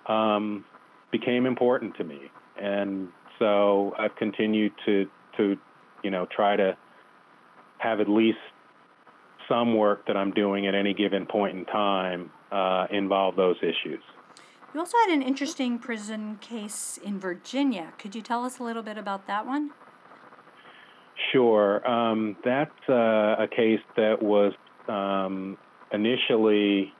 um, 0.07 0.63
became 1.11 1.45
important 1.45 1.95
to 1.97 2.03
me, 2.03 2.19
and 2.61 3.09
so 3.39 3.93
I've 3.97 4.15
continued 4.15 4.73
to 4.85 5.09
to 5.37 5.57
you 6.03 6.11
know 6.11 6.27
try 6.33 6.55
to 6.55 6.77
have 7.79 7.99
at 7.99 8.09
least 8.09 8.37
some 9.49 9.75
work 9.75 10.07
that 10.07 10.17
I'm 10.17 10.31
doing 10.31 10.67
at 10.67 10.75
any 10.75 10.93
given 10.93 11.25
point 11.25 11.57
in 11.57 11.65
time 11.65 12.31
uh, 12.51 12.87
involve 12.91 13.35
those 13.35 13.57
issues. 13.61 14.01
You 14.75 14.81
also 14.81 14.97
had 15.07 15.13
an 15.13 15.21
interesting 15.21 15.79
prison 15.79 16.37
case 16.41 16.99
in 17.01 17.17
Virginia. 17.17 17.93
Could 17.97 18.13
you 18.13 18.21
tell 18.21 18.43
us 18.43 18.59
a 18.59 18.63
little 18.63 18.83
bit 18.83 18.97
about 18.97 19.25
that 19.25 19.45
one? 19.45 19.71
Sure. 21.31 21.87
Um, 21.89 22.35
that's 22.43 22.89
uh, 22.89 23.37
a 23.39 23.47
case 23.49 23.79
that 23.95 24.21
was 24.21 24.51
um, 24.89 25.57
initially 25.93 26.91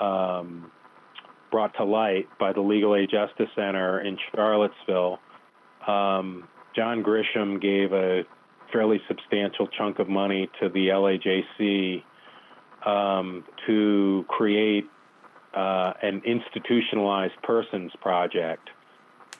um, 0.00 0.70
brought 1.50 1.74
to 1.78 1.84
light 1.84 2.28
by 2.38 2.52
the 2.52 2.60
Legal 2.60 2.94
Aid 2.94 3.10
Justice 3.10 3.50
Center 3.56 4.00
in 4.02 4.16
Charlottesville. 4.32 5.18
Um, 5.88 6.46
John 6.76 7.02
Grisham 7.02 7.60
gave 7.60 7.92
a 7.92 8.22
fairly 8.72 9.00
substantial 9.08 9.66
chunk 9.76 9.98
of 9.98 10.08
money 10.08 10.48
to 10.60 10.68
the 10.68 10.86
LAJC 10.86 12.04
um, 12.86 13.42
to 13.66 14.24
create 14.28 14.84
uh, 15.54 15.92
an 16.02 16.22
institutionalized 16.24 17.40
persons 17.42 17.92
project. 18.00 18.68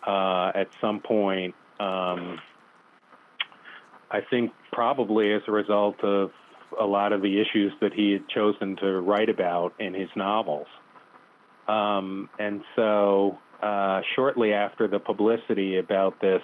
Uh, 0.06 0.52
at 0.54 0.68
some 0.80 1.00
point, 1.00 1.54
um, 1.80 2.38
I 4.10 4.20
think 4.28 4.52
probably 4.72 5.32
as 5.32 5.42
a 5.48 5.52
result 5.52 6.02
of 6.02 6.30
a 6.78 6.84
lot 6.84 7.12
of 7.12 7.22
the 7.22 7.40
issues 7.40 7.72
that 7.80 7.92
he 7.92 8.12
had 8.12 8.28
chosen 8.28 8.76
to 8.76 9.00
write 9.00 9.28
about 9.28 9.74
in 9.78 9.94
his 9.94 10.08
novels. 10.16 10.66
Um, 11.68 12.28
and 12.38 12.62
so, 12.74 13.38
uh, 13.62 14.00
shortly 14.16 14.52
after 14.52 14.88
the 14.88 14.98
publicity 14.98 15.78
about 15.78 16.20
this 16.20 16.42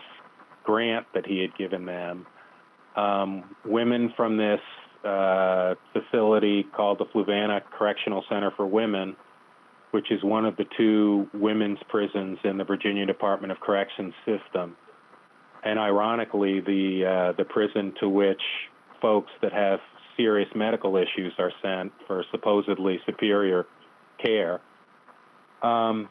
grant 0.65 1.07
that 1.15 1.27
he 1.27 1.41
had 1.41 1.57
given 1.57 1.85
them, 1.85 2.27
um, 2.97 3.57
women 3.65 4.13
from 4.17 4.37
this 4.37 4.61
uh, 5.05 5.75
facility 5.93 6.65
called 6.77 6.99
the 6.99 7.07
Fluvanna 7.07 7.61
Correctional 7.77 8.25
Center 8.29 8.51
for 8.57 8.67
Women, 8.67 9.17
which 9.91 10.11
is 10.11 10.23
one 10.23 10.45
of 10.45 10.57
the 10.57 10.65
two 10.77 11.29
women's 11.35 11.79
prisons 11.89 12.39
in 12.45 12.59
the 12.59 12.65
Virginia 12.65 13.07
Department 13.07 13.53
of 13.53 13.61
Corrections 13.61 14.15
system, 14.25 14.77
and 15.65 15.79
ironically, 15.79 16.61
the 16.61 17.05
uh, 17.05 17.33
the 17.37 17.45
prison 17.45 17.93
to 18.01 18.09
which 18.09 18.43
folks 19.01 19.31
that 19.43 19.53
have 19.53 19.81
serious 20.17 20.49
medical 20.55 20.97
issues 20.97 21.33
are 21.39 21.53
sent 21.63 21.93
for 22.07 22.25
supposedly 22.31 23.01
superior 23.07 23.67
care. 24.25 24.61
Um, 25.63 26.09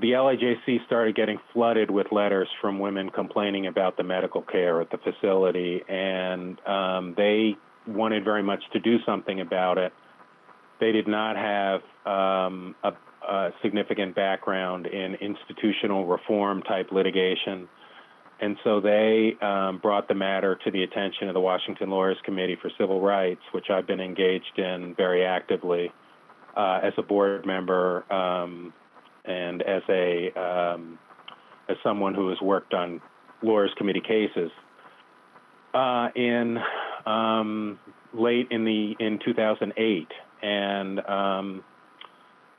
the 0.00 0.12
LAJC 0.12 0.84
started 0.86 1.16
getting 1.16 1.38
flooded 1.52 1.90
with 1.90 2.06
letters 2.12 2.48
from 2.60 2.78
women 2.78 3.10
complaining 3.10 3.66
about 3.66 3.96
the 3.96 4.04
medical 4.04 4.42
care 4.42 4.80
at 4.80 4.90
the 4.90 4.98
facility, 4.98 5.82
and 5.88 6.60
um, 6.66 7.14
they 7.16 7.56
wanted 7.86 8.24
very 8.24 8.42
much 8.42 8.62
to 8.72 8.80
do 8.80 8.98
something 9.04 9.40
about 9.40 9.78
it. 9.78 9.92
They 10.80 10.92
did 10.92 11.08
not 11.08 11.36
have 11.36 11.80
um, 12.06 12.74
a, 12.84 12.92
a 13.26 13.50
significant 13.62 14.14
background 14.14 14.86
in 14.86 15.14
institutional 15.16 16.06
reform 16.06 16.62
type 16.62 16.88
litigation. 16.92 17.68
And 18.40 18.56
so 18.62 18.80
they 18.80 19.36
um, 19.42 19.78
brought 19.78 20.06
the 20.06 20.14
matter 20.14 20.56
to 20.64 20.70
the 20.70 20.84
attention 20.84 21.28
of 21.28 21.34
the 21.34 21.40
Washington 21.40 21.90
Lawyers 21.90 22.18
Committee 22.24 22.56
for 22.60 22.70
Civil 22.78 23.00
Rights, 23.00 23.40
which 23.52 23.66
I've 23.70 23.86
been 23.86 24.00
engaged 24.00 24.58
in 24.58 24.94
very 24.96 25.24
actively 25.24 25.90
uh, 26.56 26.80
as 26.82 26.92
a 26.98 27.02
board 27.02 27.44
member 27.44 28.10
um, 28.12 28.72
and 29.24 29.62
as 29.62 29.82
a 29.88 30.32
um, 30.38 30.98
as 31.68 31.76
someone 31.82 32.14
who 32.14 32.28
has 32.28 32.40
worked 32.40 32.74
on 32.74 33.00
Lawyers 33.42 33.70
Committee 33.76 34.00
cases. 34.00 34.50
Uh, 35.74 36.08
in 36.16 36.58
um, 37.06 37.78
late 38.14 38.48
in 38.50 38.64
the 38.64 38.94
in 38.98 39.18
2008, 39.24 40.08
and 40.42 41.00
um, 41.06 41.64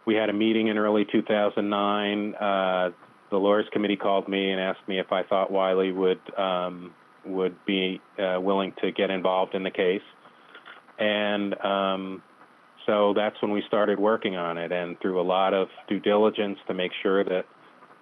we 0.06 0.16
had 0.16 0.30
a 0.30 0.34
meeting 0.34 0.68
in 0.68 0.78
early 0.78 1.06
2009. 1.12 2.36
Uh, 2.36 2.90
the 3.30 3.38
lawyers 3.38 3.66
committee 3.72 3.96
called 3.96 4.28
me 4.28 4.52
and 4.52 4.60
asked 4.60 4.88
me 4.88 5.00
if 5.00 5.12
I 5.12 5.24
thought 5.24 5.52
Wiley 5.52 5.92
would 5.92 6.20
um, 6.38 6.94
would 7.26 7.56
be 7.66 8.02
uh, 8.18 8.40
willing 8.42 8.74
to 8.82 8.92
get 8.92 9.12
involved 9.12 9.54
in 9.54 9.64
the 9.64 9.72
case, 9.72 10.02
and 10.98 11.54
um, 11.64 12.24
so 12.86 13.14
that's 13.16 13.40
when 13.42 13.52
we 13.52 13.62
started 13.68 14.00
working 14.00 14.36
on 14.36 14.58
it. 14.58 14.72
And 14.72 15.00
through 15.00 15.22
a 15.22 15.24
lot 15.24 15.54
of 15.54 15.68
due 15.88 16.00
diligence 16.00 16.58
to 16.68 16.74
make 16.74 16.92
sure 17.04 17.24
that 17.24 17.46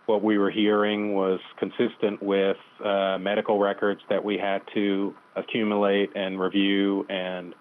what 0.06 0.24
we 0.24 0.38
were 0.38 0.50
hearing 0.50 1.14
was 1.14 1.40
consistent 1.60 2.24
with 2.24 2.58
uh, 2.84 3.18
medical 3.20 3.60
records 3.60 4.00
that 4.10 4.24
we 4.24 4.38
had 4.38 4.62
to 4.74 5.14
accumulate 5.36 6.10
and 6.16 6.40
review, 6.40 7.06
and 7.10 7.54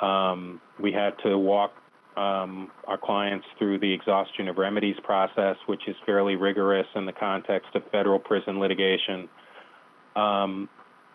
um, 0.00 0.60
we 0.80 0.92
had 0.92 1.14
to 1.24 1.36
walk 1.36 1.72
um, 2.16 2.70
our 2.86 2.98
clients 2.98 3.46
through 3.58 3.78
the 3.78 3.92
exhaustion 3.92 4.48
of 4.48 4.58
remedies 4.58 4.96
process, 5.04 5.56
which 5.66 5.82
is 5.86 5.94
fairly 6.04 6.36
rigorous 6.36 6.86
in 6.94 7.06
the 7.06 7.12
context 7.12 7.68
of 7.74 7.82
federal 7.92 8.18
prison 8.18 8.58
litigation. 8.58 9.28
Um, 10.16 10.68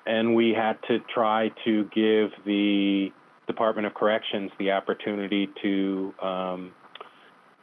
and 0.05 0.35
we 0.35 0.53
had 0.55 0.77
to 0.87 0.99
try 1.13 1.51
to 1.65 1.83
give 1.93 2.31
the 2.45 3.11
Department 3.47 3.87
of 3.87 3.93
Corrections 3.93 4.51
the 4.57 4.71
opportunity 4.71 5.49
to 5.61 6.13
um, 6.21 6.71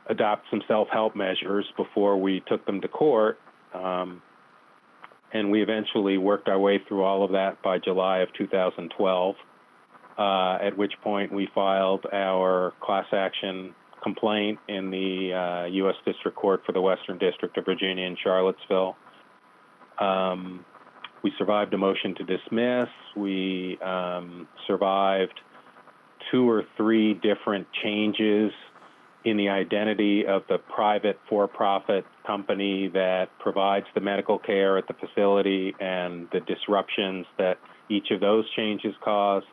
adopt 0.08 0.46
some 0.50 0.62
self 0.68 0.88
help 0.92 1.16
measures 1.16 1.64
before 1.76 2.20
we 2.20 2.42
took 2.46 2.64
them 2.66 2.80
to 2.82 2.88
court. 2.88 3.38
Um, 3.72 4.22
and 5.32 5.50
we 5.50 5.62
eventually 5.62 6.18
worked 6.18 6.48
our 6.48 6.58
way 6.58 6.80
through 6.86 7.04
all 7.04 7.24
of 7.24 7.32
that 7.32 7.62
by 7.62 7.78
July 7.78 8.18
of 8.18 8.28
2012 8.36 9.36
uh, 10.20 10.58
at 10.60 10.76
which 10.76 10.92
point 11.02 11.32
we 11.32 11.48
filed 11.54 12.04
our 12.12 12.74
class 12.82 13.06
action 13.10 13.74
complaint 14.02 14.58
in 14.68 14.90
the 14.90 15.32
uh, 15.32 15.66
U.S. 15.66 15.94
District 16.04 16.36
Court 16.36 16.60
for 16.66 16.72
the 16.72 16.80
Western 16.80 17.16
District 17.16 17.56
of 17.56 17.64
Virginia 17.64 18.06
in 18.06 18.16
Charlottesville. 18.22 18.96
Um, 19.98 20.64
we 21.22 21.32
survived 21.38 21.72
a 21.72 21.78
motion 21.78 22.14
to 22.16 22.24
dismiss. 22.24 22.88
We 23.16 23.78
um, 23.82 24.46
survived 24.66 25.40
two 26.30 26.48
or 26.48 26.64
three 26.76 27.14
different 27.14 27.66
changes 27.82 28.52
in 29.24 29.38
the 29.38 29.48
identity 29.48 30.26
of 30.26 30.42
the 30.48 30.58
private 30.58 31.18
for 31.28 31.48
profit 31.48 32.04
company 32.26 32.88
that 32.88 33.28
provides 33.38 33.86
the 33.94 34.00
medical 34.00 34.38
care 34.38 34.76
at 34.76 34.86
the 34.86 34.94
facility 34.94 35.74
and 35.80 36.28
the 36.32 36.40
disruptions 36.40 37.26
that 37.38 37.58
each 37.90 38.10
of 38.10 38.20
those 38.20 38.44
changes 38.54 38.94
caused 39.02 39.46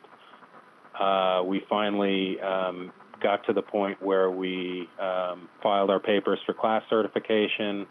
uh, 0.98 1.42
we 1.44 1.62
finally 1.68 2.40
um, 2.40 2.92
got 3.22 3.44
to 3.46 3.52
the 3.52 3.62
point 3.62 4.02
where 4.02 4.30
we 4.30 4.88
um, 5.00 5.48
filed 5.62 5.90
our 5.90 6.00
papers 6.00 6.38
for 6.46 6.54
class 6.54 6.82
certification 6.90 7.86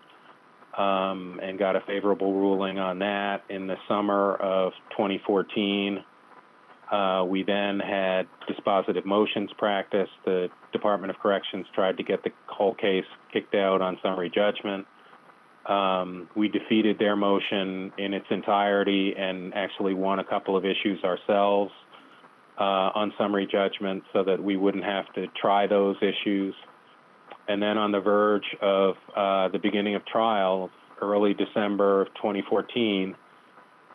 um, 0.78 1.40
and 1.42 1.58
got 1.58 1.76
a 1.76 1.82
favorable 1.82 2.34
ruling 2.34 2.80
on 2.80 3.00
that 3.00 3.44
in 3.50 3.68
the 3.68 3.76
summer 3.88 4.36
of 4.36 4.74
2014. 4.92 6.04
Uh, 6.92 7.26
we 7.28 7.44
then 7.44 7.80
had 7.80 8.28
dispositive 8.50 9.04
motions 9.04 9.50
practice. 9.58 10.10
The 10.26 10.50
Department 10.72 11.12
of 11.12 11.20
Corrections 11.20 11.66
tried 11.74 11.98
to 11.98 12.04
get 12.04 12.24
the 12.24 12.32
whole 12.46 12.76
case 12.76 13.06
kicked 13.34 13.56
out 13.56 13.82
on 13.82 13.98
summary 14.02 14.32
judgment. 14.34 14.86
Um, 15.68 16.30
we 16.36 16.48
defeated 16.48 16.98
their 16.98 17.18
motion 17.18 17.92
in 17.98 18.14
its 18.14 18.28
entirety 18.30 19.16
and 19.18 19.54
actually 19.54 19.94
won 19.94 20.20
a 20.20 20.24
couple 20.24 20.56
of 20.56 20.64
issues 20.64 21.04
ourselves 21.04 21.74
uh, 22.60 22.92
on 22.96 23.14
summary 23.18 23.48
judgment 23.52 24.04
so 24.14 24.24
that 24.24 24.42
we 24.42 24.58
wouldn't 24.58 24.84
have 24.84 25.12
to 25.14 25.28
try 25.40 25.68
those 25.68 25.96
issues. 26.02 26.56
And 27.48 27.62
then 27.62 27.78
on 27.78 27.92
the 27.92 28.00
verge 28.00 28.56
of 28.62 28.96
uh, 29.16 29.48
the 29.50 29.60
beginning 29.60 29.96
of 29.96 30.06
trial, 30.06 30.70
early 31.02 31.34
December 31.34 32.02
of 32.02 32.08
2014, 32.16 33.16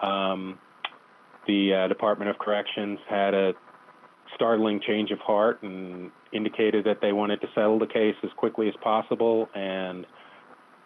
um, 0.01 0.59
the 1.47 1.75
uh, 1.75 1.89
Department 1.89 2.31
of 2.31 2.39
Corrections 2.39 2.99
had 3.09 3.35
a 3.35 3.53
startling 4.35 4.81
change 4.87 5.11
of 5.11 5.19
heart 5.19 5.63
and 5.63 6.11
indicated 6.33 6.85
that 6.85 7.01
they 7.01 7.13
wanted 7.13 7.41
to 7.41 7.49
settle 7.55 7.79
the 7.79 7.87
case 7.87 8.15
as 8.23 8.31
quickly 8.37 8.69
as 8.69 8.75
possible 8.83 9.49
and 9.55 10.07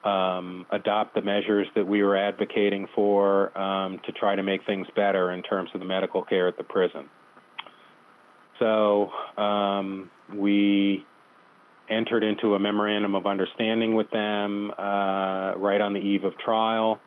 um, 0.04 0.66
adopt 0.70 1.14
the 1.14 1.22
measures 1.22 1.66
that 1.74 1.86
we 1.86 2.02
were 2.02 2.16
advocating 2.16 2.86
for 2.94 3.56
um, 3.58 4.00
to 4.06 4.12
try 4.12 4.34
to 4.36 4.42
make 4.42 4.64
things 4.64 4.86
better 4.94 5.32
in 5.32 5.42
terms 5.42 5.70
of 5.74 5.80
the 5.80 5.86
medical 5.86 6.22
care 6.22 6.48
at 6.48 6.56
the 6.56 6.64
prison. 6.64 7.08
So 8.58 9.10
um, 9.36 10.10
we 10.34 11.04
entered 11.88 12.24
into 12.24 12.54
a 12.54 12.58
memorandum 12.58 13.14
of 13.14 13.26
understanding 13.26 13.94
with 13.94 14.10
them 14.10 14.72
uh, 14.76 15.54
right 15.56 15.80
on 15.80 15.92
the 15.92 16.00
eve 16.00 16.24
of 16.24 16.36
trial. 16.38 17.00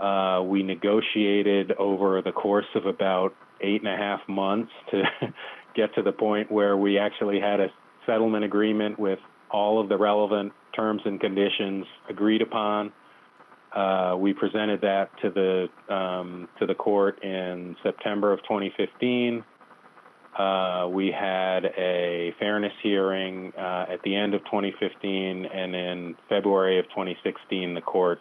Uh, 0.00 0.42
we 0.42 0.62
negotiated 0.62 1.72
over 1.72 2.20
the 2.20 2.32
course 2.32 2.66
of 2.74 2.84
about 2.86 3.34
eight 3.62 3.82
and 3.82 3.88
a 3.88 3.96
half 3.96 4.20
months 4.28 4.70
to 4.90 5.02
get 5.74 5.94
to 5.94 6.02
the 6.02 6.12
point 6.12 6.50
where 6.50 6.76
we 6.76 6.98
actually 6.98 7.40
had 7.40 7.60
a 7.60 7.68
settlement 8.04 8.44
agreement 8.44 8.98
with 8.98 9.18
all 9.50 9.80
of 9.80 9.88
the 9.88 9.96
relevant 9.96 10.52
terms 10.74 11.00
and 11.04 11.20
conditions 11.20 11.86
agreed 12.10 12.42
upon. 12.42 12.92
Uh, 13.74 14.16
we 14.18 14.32
presented 14.32 14.80
that 14.80 15.10
to 15.20 15.30
the 15.30 15.94
um, 15.94 16.48
to 16.58 16.66
the 16.66 16.74
court 16.74 17.22
in 17.22 17.76
September 17.82 18.32
of 18.32 18.40
2015. 18.42 19.44
Uh, 20.38 20.86
we 20.90 21.10
had 21.10 21.64
a 21.64 22.34
fairness 22.38 22.72
hearing 22.82 23.52
uh, 23.56 23.86
at 23.88 24.02
the 24.02 24.14
end 24.14 24.34
of 24.34 24.44
2015, 24.44 25.46
and 25.46 25.74
in 25.74 26.16
February 26.28 26.78
of 26.78 26.84
2016, 26.90 27.74
the 27.74 27.80
court 27.80 28.20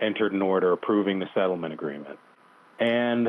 entered 0.00 0.32
an 0.32 0.42
order 0.42 0.72
approving 0.72 1.20
the 1.20 1.26
settlement 1.34 1.72
agreement. 1.72 2.18
And 2.80 3.28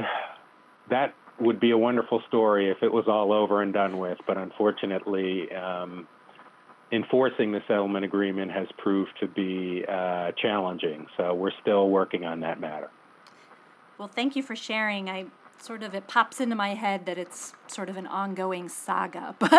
that 0.89 1.13
would 1.39 1.59
be 1.59 1.71
a 1.71 1.77
wonderful 1.77 2.23
story 2.27 2.71
if 2.71 2.77
it 2.81 2.91
was 2.91 3.05
all 3.07 3.31
over 3.31 3.61
and 3.61 3.73
done 3.73 3.99
with, 3.99 4.17
but 4.25 4.37
unfortunately, 4.37 5.51
um, 5.53 6.07
enforcing 6.91 7.51
the 7.51 7.61
settlement 7.67 8.05
agreement 8.05 8.51
has 8.51 8.67
proved 8.77 9.11
to 9.19 9.27
be 9.27 9.83
uh, 9.87 10.31
challenging. 10.41 11.05
So 11.17 11.33
we're 11.33 11.51
still 11.61 11.89
working 11.89 12.25
on 12.25 12.39
that 12.39 12.59
matter. 12.59 12.89
Well, 13.97 14.07
thank 14.07 14.35
you 14.35 14.43
for 14.43 14.55
sharing. 14.55 15.09
I 15.09 15.25
sort 15.65 15.81
of 15.81 15.95
it 15.95 16.07
pops 16.07 16.39
into 16.39 16.55
my 16.55 16.75
head 16.75 17.07
that 17.07 17.17
it's 17.17 17.53
sort 17.67 17.89
of 17.89 17.97
an 17.97 18.05
ongoing 18.05 18.69
saga, 18.69 19.35
but 19.39 19.51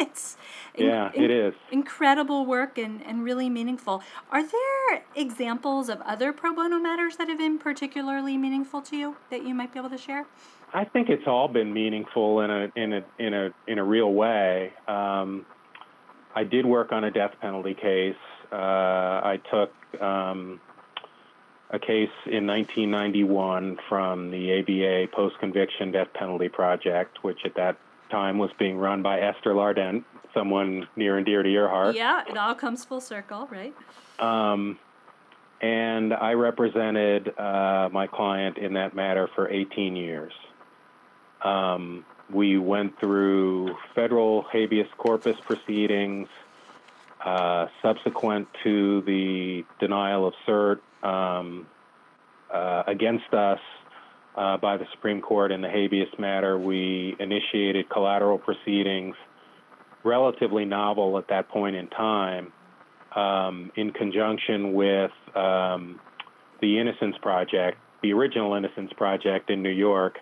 it's 0.00 0.36
yeah, 0.76 1.10
in, 1.14 1.24
it 1.24 1.30
is 1.30 1.54
incredible 1.72 2.46
work 2.46 2.78
and, 2.78 3.04
and 3.04 3.24
really 3.24 3.50
meaningful. 3.50 4.02
Are 4.30 4.42
there 4.42 5.04
examples 5.16 5.88
of 5.88 6.00
other 6.02 6.32
pro 6.32 6.54
bono 6.54 6.78
matters 6.78 7.16
that 7.16 7.28
have 7.28 7.38
been 7.38 7.58
particularly 7.58 8.36
meaningful 8.36 8.80
to 8.82 8.96
you 8.96 9.16
that 9.30 9.44
you 9.44 9.54
might 9.54 9.72
be 9.72 9.80
able 9.80 9.90
to 9.90 9.98
share? 9.98 10.26
I 10.72 10.84
think 10.84 11.08
it's 11.08 11.26
all 11.26 11.48
been 11.48 11.72
meaningful 11.72 12.40
in 12.40 12.50
a 12.50 12.72
in 12.76 12.92
a 12.92 13.04
in 13.18 13.34
a 13.34 13.50
in 13.66 13.78
a 13.78 13.84
real 13.84 14.12
way. 14.12 14.72
Um, 14.86 15.44
I 16.34 16.44
did 16.44 16.66
work 16.66 16.92
on 16.92 17.04
a 17.04 17.10
death 17.10 17.32
penalty 17.40 17.74
case. 17.74 18.14
Uh, 18.52 18.56
I 18.56 19.40
took 19.50 20.00
um, 20.00 20.60
a 21.70 21.78
case 21.78 22.10
in 22.24 22.46
1991 22.46 23.78
from 23.88 24.30
the 24.30 24.58
ABA 24.58 25.12
Post 25.14 25.38
Conviction 25.38 25.92
Death 25.92 26.08
Penalty 26.14 26.48
Project, 26.48 27.22
which 27.22 27.40
at 27.44 27.54
that 27.56 27.76
time 28.10 28.38
was 28.38 28.50
being 28.58 28.78
run 28.78 29.02
by 29.02 29.20
Esther 29.20 29.52
Lardent, 29.52 30.04
someone 30.32 30.88
near 30.96 31.18
and 31.18 31.26
dear 31.26 31.42
to 31.42 31.50
your 31.50 31.68
heart. 31.68 31.94
Yeah, 31.94 32.22
it 32.26 32.38
all 32.38 32.54
comes 32.54 32.84
full 32.84 33.02
circle, 33.02 33.48
right? 33.50 33.74
Um, 34.18 34.78
and 35.60 36.14
I 36.14 36.32
represented 36.32 37.38
uh, 37.38 37.90
my 37.92 38.06
client 38.06 38.56
in 38.56 38.74
that 38.74 38.94
matter 38.94 39.28
for 39.34 39.50
18 39.50 39.94
years. 39.94 40.32
Um, 41.42 42.06
we 42.30 42.58
went 42.58 42.98
through 42.98 43.76
federal 43.94 44.42
habeas 44.42 44.88
corpus 44.96 45.36
proceedings. 45.40 46.28
Uh, 47.24 47.66
subsequent 47.82 48.46
to 48.62 49.02
the 49.02 49.64
denial 49.80 50.24
of 50.28 50.34
cert, 50.46 50.78
um, 51.02 51.66
uh, 52.52 52.82
against 52.86 53.32
us 53.32 53.60
uh, 54.36 54.56
by 54.56 54.76
the 54.76 54.84
Supreme 54.92 55.20
Court 55.20 55.52
in 55.52 55.60
the 55.60 55.68
habeas 55.68 56.08
matter. 56.18 56.58
We 56.58 57.16
initiated 57.18 57.90
collateral 57.90 58.38
proceedings, 58.38 59.16
relatively 60.04 60.64
novel 60.64 61.18
at 61.18 61.28
that 61.28 61.48
point 61.48 61.76
in 61.76 61.88
time, 61.88 62.52
um, 63.14 63.72
in 63.76 63.90
conjunction 63.92 64.74
with 64.74 65.10
um, 65.34 66.00
the 66.60 66.78
Innocence 66.78 67.16
Project, 67.20 67.78
the 68.02 68.12
original 68.12 68.54
Innocence 68.54 68.92
Project 68.96 69.50
in 69.50 69.62
New 69.62 69.70
York, 69.70 70.18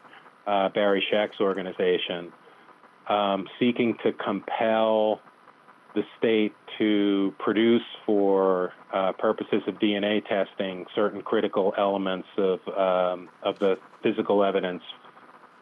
uh, 0.47 0.68
Barry 0.70 1.05
Scheck's 1.11 1.41
organization, 1.41 2.33
um, 3.09 3.47
seeking 3.59 3.97
to 4.03 4.12
compel 4.12 5.20
the 5.97 6.03
state 6.19 6.53
to 6.79 7.35
produce 7.39 7.83
for 8.05 8.73
uh, 8.93 9.13
purposes 9.19 9.63
of 9.67 9.75
DNA 9.77 10.23
testing 10.29 10.85
certain 10.95 11.23
critical 11.23 11.73
elements 11.77 12.29
of 12.37 12.61
um, 12.69 13.29
of 13.43 13.59
the 13.59 13.77
physical 14.03 14.45
evidence 14.45 14.83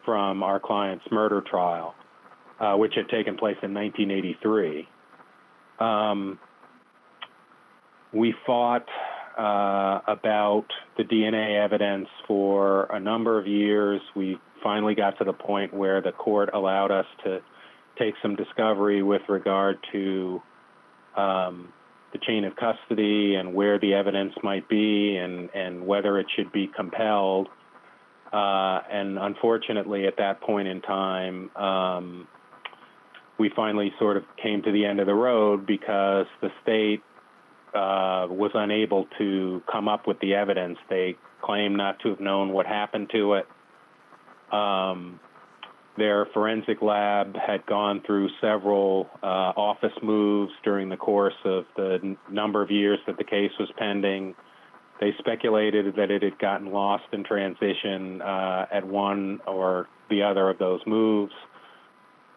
from 0.03 0.43
our 0.43 0.59
client's 0.59 1.05
murder 1.09 1.41
trial, 1.41 1.95
uh, 2.59 2.75
which 2.75 2.93
had 2.95 3.07
taken 3.07 3.37
place 3.37 3.55
in 3.63 3.73
1983. 3.73 4.87
Um, 5.79 6.37
we 8.13 8.35
fought 8.45 8.85
uh, 9.37 10.01
about 10.07 10.65
the 10.97 11.03
DNA 11.03 11.63
evidence 11.63 12.09
for 12.27 12.85
a 12.91 12.99
number 12.99 13.39
of 13.39 13.47
years. 13.47 14.01
We 14.15 14.37
finally 14.61 14.95
got 14.95 15.17
to 15.19 15.23
the 15.23 15.33
point 15.33 15.73
where 15.73 16.01
the 16.01 16.11
court 16.11 16.49
allowed 16.53 16.91
us 16.91 17.05
to 17.23 17.39
take 17.97 18.15
some 18.21 18.35
discovery 18.35 19.03
with 19.03 19.21
regard 19.27 19.77
to 19.91 20.41
um, 21.15 21.73
the 22.11 22.19
chain 22.25 22.45
of 22.45 22.55
custody 22.55 23.35
and 23.35 23.53
where 23.53 23.79
the 23.79 23.93
evidence 23.93 24.33
might 24.43 24.67
be 24.69 25.17
and, 25.17 25.49
and 25.53 25.85
whether 25.85 26.19
it 26.19 26.27
should 26.35 26.51
be 26.51 26.67
compelled. 26.75 27.47
Uh, 28.31 28.81
and 28.91 29.17
unfortunately, 29.17 30.07
at 30.07 30.17
that 30.17 30.41
point 30.41 30.67
in 30.67 30.81
time, 30.81 31.55
um, 31.55 32.27
we 33.37 33.51
finally 33.55 33.93
sort 33.99 34.17
of 34.17 34.23
came 34.41 34.61
to 34.63 34.71
the 34.71 34.85
end 34.85 34.99
of 34.99 35.07
the 35.07 35.13
road 35.13 35.65
because 35.65 36.25
the 36.41 36.49
state 36.63 37.01
uh, 37.73 38.27
was 38.29 38.51
unable 38.53 39.07
to 39.17 39.61
come 39.69 39.87
up 39.87 40.07
with 40.07 40.19
the 40.21 40.33
evidence. 40.33 40.77
They 40.89 41.17
claim 41.41 41.75
not 41.75 41.99
to 41.99 42.09
have 42.09 42.19
known 42.19 42.53
what 42.53 42.65
happened 42.65 43.09
to 43.11 43.33
it. 43.33 43.47
Um, 44.53 45.19
their 45.97 46.25
forensic 46.33 46.81
lab 46.81 47.35
had 47.35 47.65
gone 47.65 48.01
through 48.05 48.29
several 48.41 49.09
uh, 49.23 49.53
office 49.55 49.93
moves 50.03 50.51
during 50.63 50.89
the 50.89 50.97
course 50.97 51.35
of 51.45 51.65
the 51.77 51.99
n- 52.03 52.17
number 52.29 52.61
of 52.61 52.69
years 52.69 52.99
that 53.07 53.17
the 53.17 53.23
case 53.23 53.51
was 53.59 53.69
pending. 53.77 54.35
They 54.99 55.13
speculated 55.19 55.95
that 55.95 56.11
it 56.11 56.21
had 56.21 56.37
gotten 56.39 56.71
lost 56.71 57.05
in 57.13 57.23
transition 57.23 58.21
uh, 58.21 58.65
at 58.71 58.85
one 58.85 59.39
or 59.47 59.87
the 60.09 60.23
other 60.23 60.49
of 60.49 60.57
those 60.57 60.81
moves. 60.85 61.33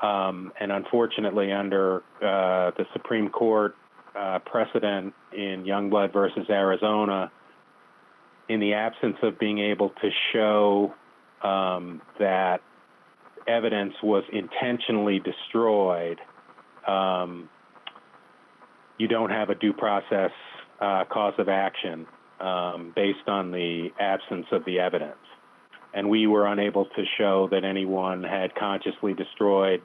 Um, 0.01 0.53
and 0.61 0.71
unfortunately, 0.71 1.53
under 1.53 2.03
uh, 2.23 2.71
the 2.77 2.85
Supreme 2.93 3.29
Court 3.29 3.75
uh, 4.17 4.39
precedent 4.41 5.15
in 5.33 5.65
Youngblood 5.65 6.13
versus 6.13 6.47
Arizona, 6.49 7.31
in 8.49 8.61
the 8.61 8.75
absence 8.75 9.17
of 9.23 9.39
being 9.39 9.59
able 9.59 9.91
to 9.91 10.11
show 10.33 10.95
um, 11.43 12.01
that 12.19 12.61
evidence 13.49 13.95
was 14.03 14.25
intentionally 14.33 15.21
destroyed, 15.21 16.21
um, 16.87 17.49
you 18.99 19.09
don't 19.09 19.31
have 19.31 19.51
a 19.51 19.55
due 19.55 19.73
process 19.73 20.31
uh, 20.81 21.05
cause 21.11 21.35
of 21.39 21.49
action 21.49 22.07
um, 22.41 22.93
based 22.95 23.27
on 23.27 23.51
the 23.51 23.89
absence 23.99 24.47
of 24.53 24.65
the 24.65 24.79
evidence. 24.79 25.17
And 25.95 26.09
we 26.09 26.27
were 26.27 26.47
unable 26.47 26.85
to 26.85 27.05
show 27.17 27.49
that 27.51 27.65
anyone 27.65 28.23
had 28.23 28.55
consciously 28.55 29.15
destroyed 29.15 29.83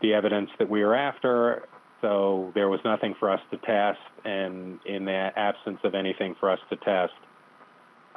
the 0.00 0.14
evidence 0.14 0.50
that 0.58 0.70
we 0.70 0.84
were 0.84 0.94
after, 0.94 1.66
so 2.00 2.52
there 2.54 2.68
was 2.68 2.80
nothing 2.84 3.14
for 3.18 3.30
us 3.30 3.40
to 3.50 3.56
test. 3.58 3.98
And 4.24 4.78
in 4.84 5.04
the 5.04 5.30
absence 5.36 5.78
of 5.84 5.94
anything 5.94 6.36
for 6.38 6.50
us 6.50 6.58
to 6.70 6.76
test, 6.76 7.14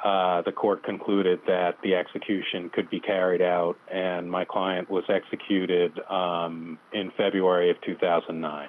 uh, 0.04 0.42
the 0.42 0.52
court 0.52 0.84
concluded 0.84 1.40
that 1.46 1.76
the 1.82 1.94
execution 1.94 2.70
could 2.72 2.88
be 2.88 3.00
carried 3.00 3.42
out, 3.42 3.76
and 3.92 4.30
my 4.30 4.44
client 4.44 4.88
was 4.88 5.04
executed 5.08 5.98
um, 6.08 6.78
in 6.92 7.10
February 7.16 7.70
of 7.70 7.76
2009. 7.84 8.68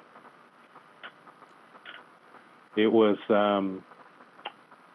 It 2.76 2.88
was 2.88 3.16
um, 3.28 3.84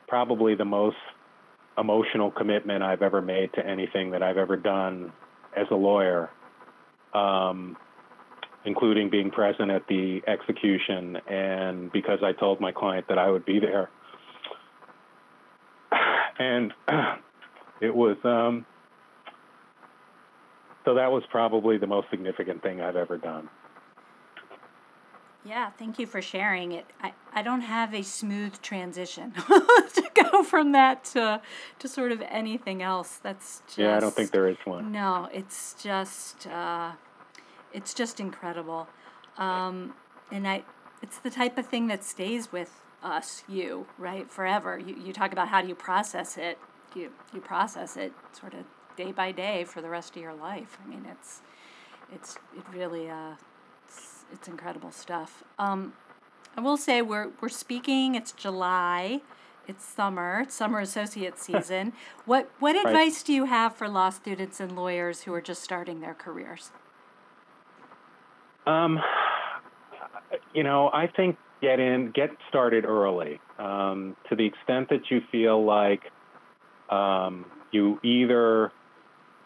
probably 0.07 0.55
the 0.55 0.65
most 0.65 0.97
emotional 1.77 2.31
commitment 2.31 2.83
I've 2.83 3.01
ever 3.01 3.21
made 3.21 3.53
to 3.53 3.65
anything 3.65 4.11
that 4.11 4.23
I've 4.23 4.37
ever 4.37 4.57
done 4.57 5.13
as 5.55 5.67
a 5.71 5.75
lawyer, 5.75 6.29
um, 7.13 7.77
including 8.65 9.09
being 9.09 9.31
present 9.31 9.71
at 9.71 9.87
the 9.87 10.21
execution. 10.27 11.17
And 11.27 11.91
because 11.91 12.19
I 12.23 12.33
told 12.33 12.59
my 12.59 12.71
client 12.73 13.07
that 13.07 13.17
I 13.17 13.29
would 13.29 13.45
be 13.45 13.59
there, 13.59 13.89
and 16.39 16.73
it 17.81 17.95
was 17.95 18.17
um, 18.23 18.65
so 20.85 20.93
that 20.93 21.11
was 21.11 21.23
probably 21.31 21.77
the 21.77 21.87
most 21.87 22.09
significant 22.11 22.61
thing 22.61 22.79
I've 22.79 22.95
ever 22.95 23.17
done. 23.17 23.49
Yeah, 25.43 25.69
thank 25.69 25.99
you 25.99 26.07
for 26.07 26.23
sharing 26.23 26.71
it. 26.71 26.85
I, 27.01 27.13
I 27.31 27.43
don't 27.43 27.61
have 27.61 27.93
a 27.93 28.01
smooth 28.01 28.59
transition 28.63 29.31
to 29.47 30.03
go 30.15 30.43
from 30.43 30.71
that 30.71 31.03
to 31.05 31.41
to 31.79 31.87
sort 31.87 32.11
of 32.11 32.21
anything 32.29 32.81
else. 32.81 33.17
That's 33.21 33.61
just, 33.67 33.77
yeah, 33.77 33.95
I 33.95 33.99
don't 33.99 34.13
think 34.13 34.31
there 34.31 34.47
is 34.47 34.57
one. 34.65 34.91
No, 34.91 35.29
it's 35.31 35.75
just 35.81 36.47
uh, 36.47 36.93
it's 37.73 37.93
just 37.93 38.19
incredible, 38.19 38.87
um, 39.37 39.93
and 40.31 40.47
I 40.47 40.63
it's 41.03 41.19
the 41.19 41.29
type 41.29 41.59
of 41.59 41.67
thing 41.67 41.87
that 41.87 42.03
stays 42.03 42.51
with 42.51 42.81
us, 43.05 43.43
you, 43.47 43.85
right, 43.97 44.29
forever. 44.29 44.79
You, 44.79 44.95
you 44.95 45.13
talk 45.13 45.31
about 45.31 45.47
how 45.49 45.61
do 45.61 45.67
you 45.67 45.75
process 45.75 46.37
it. 46.37 46.57
You, 46.95 47.11
you 47.33 47.39
process 47.39 47.95
it 47.97 48.13
sort 48.33 48.53
of 48.53 48.65
day 48.97 49.11
by 49.11 49.31
day 49.31 49.63
for 49.63 49.81
the 49.81 49.89
rest 49.89 50.15
of 50.15 50.21
your 50.21 50.33
life. 50.33 50.77
I 50.83 50.89
mean, 50.89 51.05
it's, 51.09 51.41
it's, 52.11 52.35
it 52.55 52.63
really, 52.73 53.09
uh, 53.09 53.33
it's, 53.87 54.25
it's 54.33 54.47
incredible 54.47 54.91
stuff. 54.91 55.43
Um, 55.59 55.93
I 56.57 56.61
will 56.61 56.77
say 56.77 57.01
we're, 57.01 57.29
we're 57.41 57.49
speaking, 57.49 58.15
it's 58.15 58.31
July, 58.31 59.21
it's 59.67 59.85
summer, 59.85 60.41
it's 60.41 60.55
summer 60.55 60.79
associate 60.79 61.37
season. 61.39 61.93
what, 62.25 62.49
what 62.59 62.75
advice 62.75 63.17
right. 63.19 63.23
do 63.25 63.33
you 63.33 63.45
have 63.45 63.75
for 63.75 63.87
law 63.87 64.09
students 64.09 64.59
and 64.59 64.75
lawyers 64.75 65.23
who 65.23 65.33
are 65.33 65.41
just 65.41 65.61
starting 65.61 65.99
their 65.99 66.13
careers? 66.13 66.71
Um, 68.65 68.99
you 70.53 70.63
know, 70.63 70.89
I 70.91 71.07
think 71.07 71.37
get 71.65 71.79
in, 71.79 72.11
get 72.13 72.29
started 72.47 72.85
early. 72.85 73.39
Um, 73.57 74.15
to 74.29 74.35
the 74.35 74.45
extent 74.45 74.89
that 74.89 75.09
you 75.09 75.21
feel 75.31 75.65
like 75.65 76.01
um, 76.91 77.45
you 77.71 77.99
either 78.03 78.71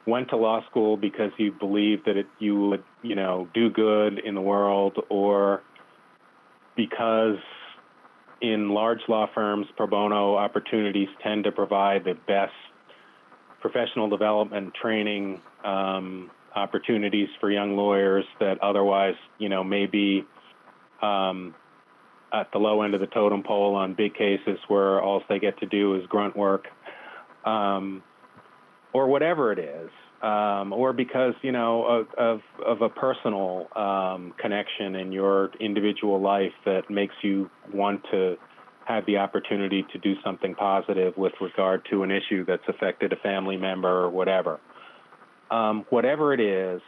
went 0.05 0.29
to 0.29 0.35
law 0.35 0.59
school 0.69 0.97
because 0.97 1.31
you 1.37 1.53
believed 1.53 2.03
that 2.07 2.17
it, 2.17 2.27
you 2.39 2.59
would, 2.67 2.83
you 3.03 3.15
know, 3.15 3.47
do 3.53 3.69
good 3.69 4.19
in 4.19 4.35
the 4.35 4.41
world, 4.41 4.97
or 5.09 5.61
because 6.75 7.37
in 8.41 8.69
large 8.69 8.99
law 9.07 9.27
firms, 9.33 9.67
pro 9.77 9.87
bono 9.87 10.35
opportunities 10.35 11.09
tend 11.23 11.45
to 11.45 11.51
provide 11.51 12.03
the 12.03 12.15
best 12.27 12.53
professional 13.61 14.09
development 14.09 14.73
training 14.81 15.41
um, 15.63 16.29
opportunities 16.55 17.29
for 17.39 17.49
young 17.51 17.77
lawyers 17.77 18.25
that 18.39 18.61
otherwise, 18.61 19.15
you 19.37 19.47
know, 19.47 19.63
may 19.63 19.85
be 19.85 20.23
um, 21.01 21.53
at 22.33 22.51
the 22.51 22.57
low 22.57 22.81
end 22.81 22.93
of 22.93 23.01
the 23.01 23.07
totem 23.07 23.43
pole 23.43 23.75
on 23.75 23.93
big 23.93 24.13
cases 24.13 24.59
where 24.67 25.01
all 25.01 25.21
they 25.29 25.39
get 25.39 25.59
to 25.59 25.65
do 25.65 25.95
is 25.95 26.05
grunt 26.07 26.35
work, 26.35 26.67
um, 27.45 28.03
or 28.93 29.07
whatever 29.07 29.51
it 29.51 29.59
is, 29.59 29.89
um, 30.21 30.73
or 30.73 30.93
because 30.93 31.33
you 31.41 31.51
know 31.51 32.05
of 32.17 32.41
of, 32.65 32.81
a 32.81 32.89
personal 32.89 33.67
um, 33.75 34.33
connection 34.39 34.95
in 34.95 35.11
your 35.11 35.51
individual 35.59 36.21
life 36.21 36.53
that 36.65 36.89
makes 36.89 37.15
you 37.21 37.49
want 37.73 38.03
to 38.11 38.35
have 38.85 39.05
the 39.05 39.17
opportunity 39.17 39.85
to 39.93 39.99
do 39.99 40.15
something 40.23 40.55
positive 40.55 41.15
with 41.15 41.33
regard 41.39 41.85
to 41.91 42.01
an 42.03 42.09
issue 42.09 42.43
that's 42.45 42.63
affected 42.67 43.13
a 43.13 43.15
family 43.17 43.55
member 43.55 43.87
or 43.87 44.09
whatever. 44.09 44.59
Um, 45.51 45.85
whatever 45.89 46.33
it 46.33 46.39
is, 46.39 46.81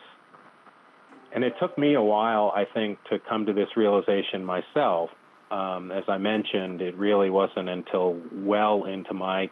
and 1.34 1.44
it 1.44 1.54
took 1.60 1.78
me 1.78 1.94
a 1.94 2.02
while, 2.02 2.52
I 2.56 2.66
think, 2.66 3.00
to 3.10 3.20
come 3.20 3.46
to 3.46 3.54
this 3.54 3.70
realization 3.78 4.44
myself. 4.44 5.10
Um, 5.52 5.92
as 5.92 6.04
I 6.08 6.18
mentioned, 6.18 6.82
it 6.82 6.96
really 6.98 7.30
wasn't 7.30 7.68
until 7.68 8.18
well 8.34 8.86
into 8.86 9.14
my 9.14 9.50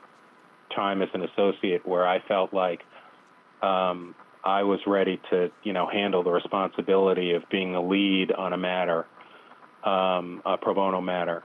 time 0.74 1.02
as 1.02 1.10
an 1.14 1.24
associate 1.24 1.86
where 1.86 2.08
I 2.08 2.20
felt 2.26 2.54
like 2.54 2.80
um, 3.62 4.16
I 4.46 4.64
was 4.64 4.80
ready 4.88 5.20
to, 5.30 5.52
you 5.64 5.74
know, 5.74 5.90
handle 5.92 6.24
the 6.24 6.32
responsibility 6.32 7.34
of 7.34 7.44
being 7.52 7.76
a 7.76 7.82
lead 7.82 8.32
on 8.32 8.54
a 8.54 8.58
matter, 8.58 9.06
um, 9.84 10.42
a 10.46 10.58
pro 10.58 10.74
bono 10.74 11.02
matter. 11.02 11.44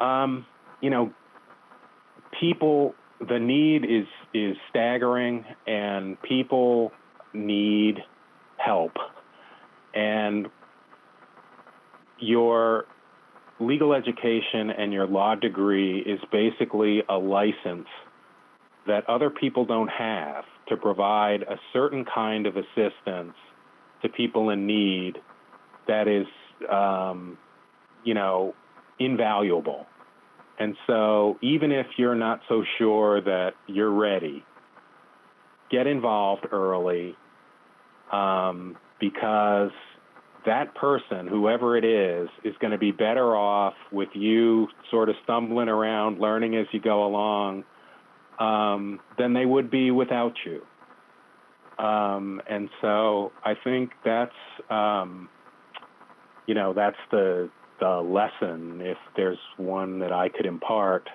Um, 0.00 0.46
you 0.80 0.88
know, 0.88 1.12
people, 2.40 2.94
the 3.20 3.38
need 3.38 3.84
is 3.84 4.06
is 4.32 4.56
staggering, 4.70 5.44
and 5.66 6.20
people 6.22 6.90
need 7.34 7.98
help. 8.56 8.92
And 9.94 10.48
your 12.18 12.86
legal 13.62 13.94
education 13.94 14.70
and 14.70 14.92
your 14.92 15.06
law 15.06 15.34
degree 15.34 16.00
is 16.00 16.20
basically 16.30 17.02
a 17.08 17.16
license 17.16 17.88
that 18.86 19.08
other 19.08 19.30
people 19.30 19.64
don't 19.64 19.88
have 19.88 20.44
to 20.68 20.76
provide 20.76 21.42
a 21.42 21.56
certain 21.72 22.04
kind 22.04 22.46
of 22.46 22.56
assistance 22.56 23.34
to 24.02 24.08
people 24.08 24.50
in 24.50 24.66
need 24.66 25.18
that 25.86 26.08
is, 26.08 26.26
um, 26.70 27.38
you 28.04 28.14
know, 28.14 28.54
invaluable. 28.98 29.86
And 30.58 30.76
so, 30.86 31.38
even 31.42 31.72
if 31.72 31.86
you're 31.96 32.14
not 32.14 32.40
so 32.48 32.62
sure 32.78 33.20
that 33.20 33.54
you're 33.66 33.90
ready, 33.90 34.44
get 35.70 35.86
involved 35.86 36.46
early 36.52 37.16
um, 38.12 38.76
because 39.00 39.70
that 40.46 40.74
person, 40.74 41.26
whoever 41.26 41.76
it 41.76 41.84
is, 41.84 42.28
is 42.44 42.54
going 42.60 42.72
to 42.72 42.78
be 42.78 42.90
better 42.90 43.36
off 43.36 43.74
with 43.90 44.08
you 44.14 44.68
sort 44.90 45.08
of 45.08 45.14
stumbling 45.24 45.68
around, 45.68 46.18
learning 46.18 46.56
as 46.56 46.66
you 46.72 46.80
go 46.80 47.04
along, 47.04 47.64
um, 48.38 49.00
than 49.18 49.32
they 49.34 49.46
would 49.46 49.70
be 49.70 49.90
without 49.90 50.34
you. 50.44 50.62
Um, 51.84 52.40
and 52.48 52.68
so 52.80 53.32
I 53.44 53.54
think 53.62 53.92
that's, 54.04 54.32
um, 54.70 55.28
you 56.46 56.54
know, 56.54 56.72
that's 56.72 56.96
the 57.10 57.50
the 57.80 58.00
lesson, 58.00 58.80
if 58.80 58.98
there's 59.16 59.38
one 59.56 59.98
that 59.98 60.12
I 60.12 60.28
could 60.28 60.46
impart, 60.46 61.08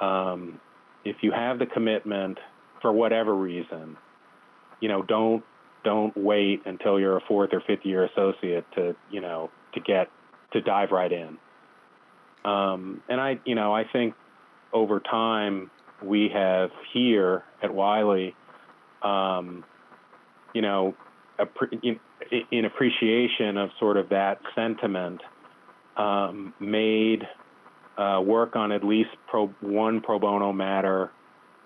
um, 0.00 0.60
if 1.04 1.16
you 1.20 1.30
have 1.30 1.60
the 1.60 1.66
commitment 1.66 2.38
for 2.82 2.92
whatever 2.92 3.32
reason, 3.32 3.96
you 4.80 4.88
know, 4.88 5.02
don't 5.02 5.44
don't 5.84 6.16
wait 6.16 6.62
until 6.64 6.98
you're 6.98 7.16
a 7.16 7.20
fourth 7.28 7.50
or 7.52 7.62
fifth 7.66 7.84
year 7.84 8.04
associate 8.04 8.64
to 8.74 8.96
you 9.10 9.20
know 9.20 9.50
to 9.74 9.80
get 9.80 10.08
to 10.52 10.60
dive 10.60 10.90
right 10.90 11.12
in. 11.12 11.38
Um, 12.44 13.02
and 13.08 13.20
I 13.20 13.38
you 13.44 13.54
know 13.54 13.74
I 13.74 13.84
think 13.90 14.14
over 14.72 15.00
time 15.00 15.70
we 16.02 16.30
have 16.34 16.70
here 16.92 17.44
at 17.62 17.72
Wiley, 17.72 18.34
um, 19.02 19.64
you 20.52 20.62
know, 20.62 20.94
in, 21.82 21.98
in 22.50 22.64
appreciation 22.64 23.56
of 23.56 23.70
sort 23.78 23.96
of 23.96 24.08
that 24.10 24.40
sentiment 24.54 25.20
um, 25.96 26.52
made 26.60 27.22
uh, 27.96 28.20
work 28.24 28.56
on 28.56 28.72
at 28.72 28.84
least 28.84 29.10
pro, 29.28 29.46
one 29.60 30.00
pro 30.00 30.18
bono 30.18 30.52
matter 30.52 31.10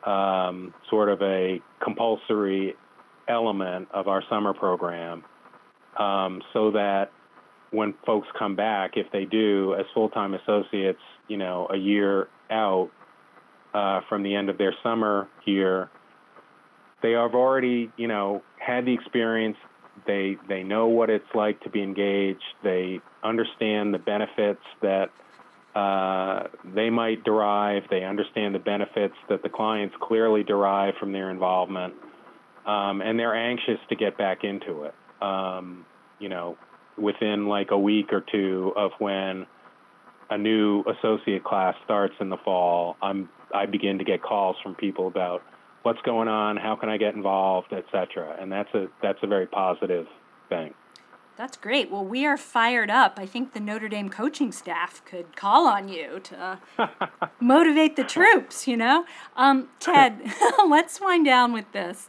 um, 0.04 0.74
sort 0.90 1.08
of 1.08 1.20
a 1.22 1.60
compulsory 1.82 2.76
element 3.28 3.88
of 3.92 4.08
our 4.08 4.22
summer 4.28 4.54
program 4.54 5.24
um, 5.98 6.42
so 6.52 6.70
that 6.72 7.10
when 7.70 7.94
folks 8.06 8.28
come 8.38 8.56
back, 8.56 8.92
if 8.96 9.10
they 9.12 9.24
do, 9.24 9.74
as 9.78 9.84
full 9.92 10.08
time 10.08 10.34
associates, 10.34 11.00
you 11.28 11.36
know, 11.36 11.68
a 11.70 11.76
year 11.76 12.28
out 12.50 12.90
uh, 13.74 14.00
from 14.08 14.22
the 14.22 14.34
end 14.34 14.48
of 14.48 14.56
their 14.56 14.74
summer 14.82 15.28
here, 15.44 15.90
they 17.02 17.12
have 17.12 17.34
already, 17.34 17.90
you 17.96 18.08
know, 18.08 18.42
had 18.58 18.86
the 18.86 18.92
experience, 18.92 19.56
they 20.06 20.36
they 20.48 20.62
know 20.62 20.86
what 20.86 21.10
it's 21.10 21.28
like 21.34 21.60
to 21.62 21.70
be 21.70 21.82
engaged. 21.82 22.42
They 22.62 23.00
understand 23.22 23.92
the 23.92 23.98
benefits 23.98 24.62
that 24.80 25.10
uh, 25.74 26.48
they 26.74 26.90
might 26.90 27.24
derive. 27.24 27.84
They 27.90 28.04
understand 28.04 28.54
the 28.54 28.60
benefits 28.60 29.14
that 29.28 29.42
the 29.42 29.48
clients 29.48 29.94
clearly 30.00 30.42
derive 30.42 30.94
from 30.98 31.12
their 31.12 31.30
involvement, 31.30 31.94
um, 32.68 33.00
and 33.00 33.18
they're 33.18 33.34
anxious 33.34 33.80
to 33.88 33.96
get 33.96 34.18
back 34.18 34.44
into 34.44 34.84
it. 34.84 34.94
Um, 35.22 35.86
you 36.20 36.28
know, 36.28 36.56
within 36.96 37.46
like 37.46 37.70
a 37.70 37.78
week 37.78 38.12
or 38.12 38.20
two 38.20 38.72
of 38.76 38.92
when 38.98 39.46
a 40.30 40.36
new 40.36 40.84
associate 40.84 41.42
class 41.42 41.74
starts 41.84 42.14
in 42.20 42.28
the 42.28 42.36
fall, 42.44 42.96
I'm 43.02 43.30
I 43.54 43.64
begin 43.64 43.98
to 43.98 44.04
get 44.04 44.22
calls 44.22 44.56
from 44.62 44.74
people 44.74 45.06
about 45.06 45.42
what's 45.82 46.02
going 46.02 46.28
on, 46.28 46.58
how 46.58 46.76
can 46.76 46.90
I 46.90 46.98
get 46.98 47.14
involved, 47.14 47.72
etc. 47.72 48.36
And 48.38 48.52
that's 48.52 48.72
a 48.74 48.88
that's 49.02 49.18
a 49.22 49.26
very 49.26 49.46
positive 49.46 50.06
thing. 50.50 50.74
That's 51.38 51.56
great. 51.56 51.88
Well, 51.88 52.04
we 52.04 52.26
are 52.26 52.36
fired 52.36 52.90
up. 52.90 53.16
I 53.16 53.24
think 53.24 53.52
the 53.52 53.60
Notre 53.60 53.88
Dame 53.88 54.08
coaching 54.08 54.50
staff 54.50 55.04
could 55.04 55.36
call 55.36 55.68
on 55.68 55.88
you 55.88 56.18
to 56.24 56.58
motivate 57.40 57.94
the 57.94 58.02
troops, 58.02 58.66
you 58.66 58.76
know? 58.76 59.04
Um, 59.36 59.68
Ted, 59.78 60.20
let's 60.68 61.00
wind 61.00 61.24
down 61.24 61.52
with 61.52 61.70
this. 61.70 62.08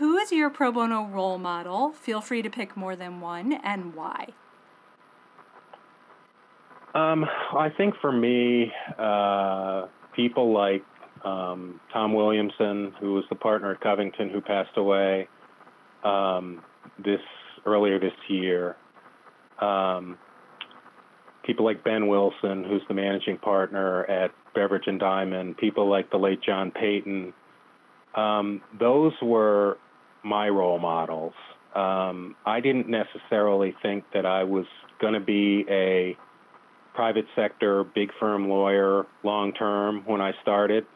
Who 0.00 0.16
is 0.16 0.32
your 0.32 0.48
pro 0.48 0.72
bono 0.72 1.04
role 1.04 1.36
model? 1.36 1.92
Feel 1.92 2.22
free 2.22 2.40
to 2.40 2.48
pick 2.48 2.74
more 2.74 2.96
than 2.96 3.20
one 3.20 3.52
and 3.52 3.94
why. 3.94 4.28
Um, 6.94 7.26
I 7.54 7.68
think 7.76 7.92
for 8.00 8.10
me, 8.10 8.72
uh, 8.98 9.88
people 10.16 10.54
like 10.54 10.82
um, 11.22 11.82
Tom 11.92 12.14
Williamson, 12.14 12.94
who 12.98 13.12
was 13.12 13.24
the 13.28 13.36
partner 13.36 13.72
at 13.72 13.82
Covington, 13.82 14.30
who 14.30 14.40
passed 14.40 14.74
away 14.78 15.28
um, 16.02 16.62
this 17.04 17.20
earlier 17.66 18.00
this 18.00 18.14
year. 18.30 18.76
Um, 19.60 20.16
people 21.44 21.66
like 21.66 21.84
Ben 21.84 22.08
Wilson, 22.08 22.64
who's 22.64 22.80
the 22.88 22.94
managing 22.94 23.36
partner 23.36 24.06
at 24.06 24.30
Beveridge 24.54 24.86
and 24.86 24.98
Diamond. 24.98 25.58
People 25.58 25.90
like 25.90 26.10
the 26.10 26.16
late 26.16 26.40
John 26.42 26.70
Payton. 26.70 27.34
Um, 28.14 28.62
those 28.78 29.12
were 29.20 29.76
my 30.22 30.48
role 30.48 30.78
models. 30.78 31.34
Um, 31.74 32.36
I 32.44 32.60
didn't 32.60 32.88
necessarily 32.88 33.74
think 33.82 34.04
that 34.12 34.26
I 34.26 34.44
was 34.44 34.66
going 35.00 35.14
to 35.14 35.20
be 35.20 35.64
a 35.68 36.16
private 36.94 37.26
sector 37.36 37.84
big 37.84 38.10
firm 38.18 38.48
lawyer 38.48 39.06
long 39.22 39.52
term 39.52 40.02
when 40.06 40.20
I 40.20 40.32
started 40.42 40.86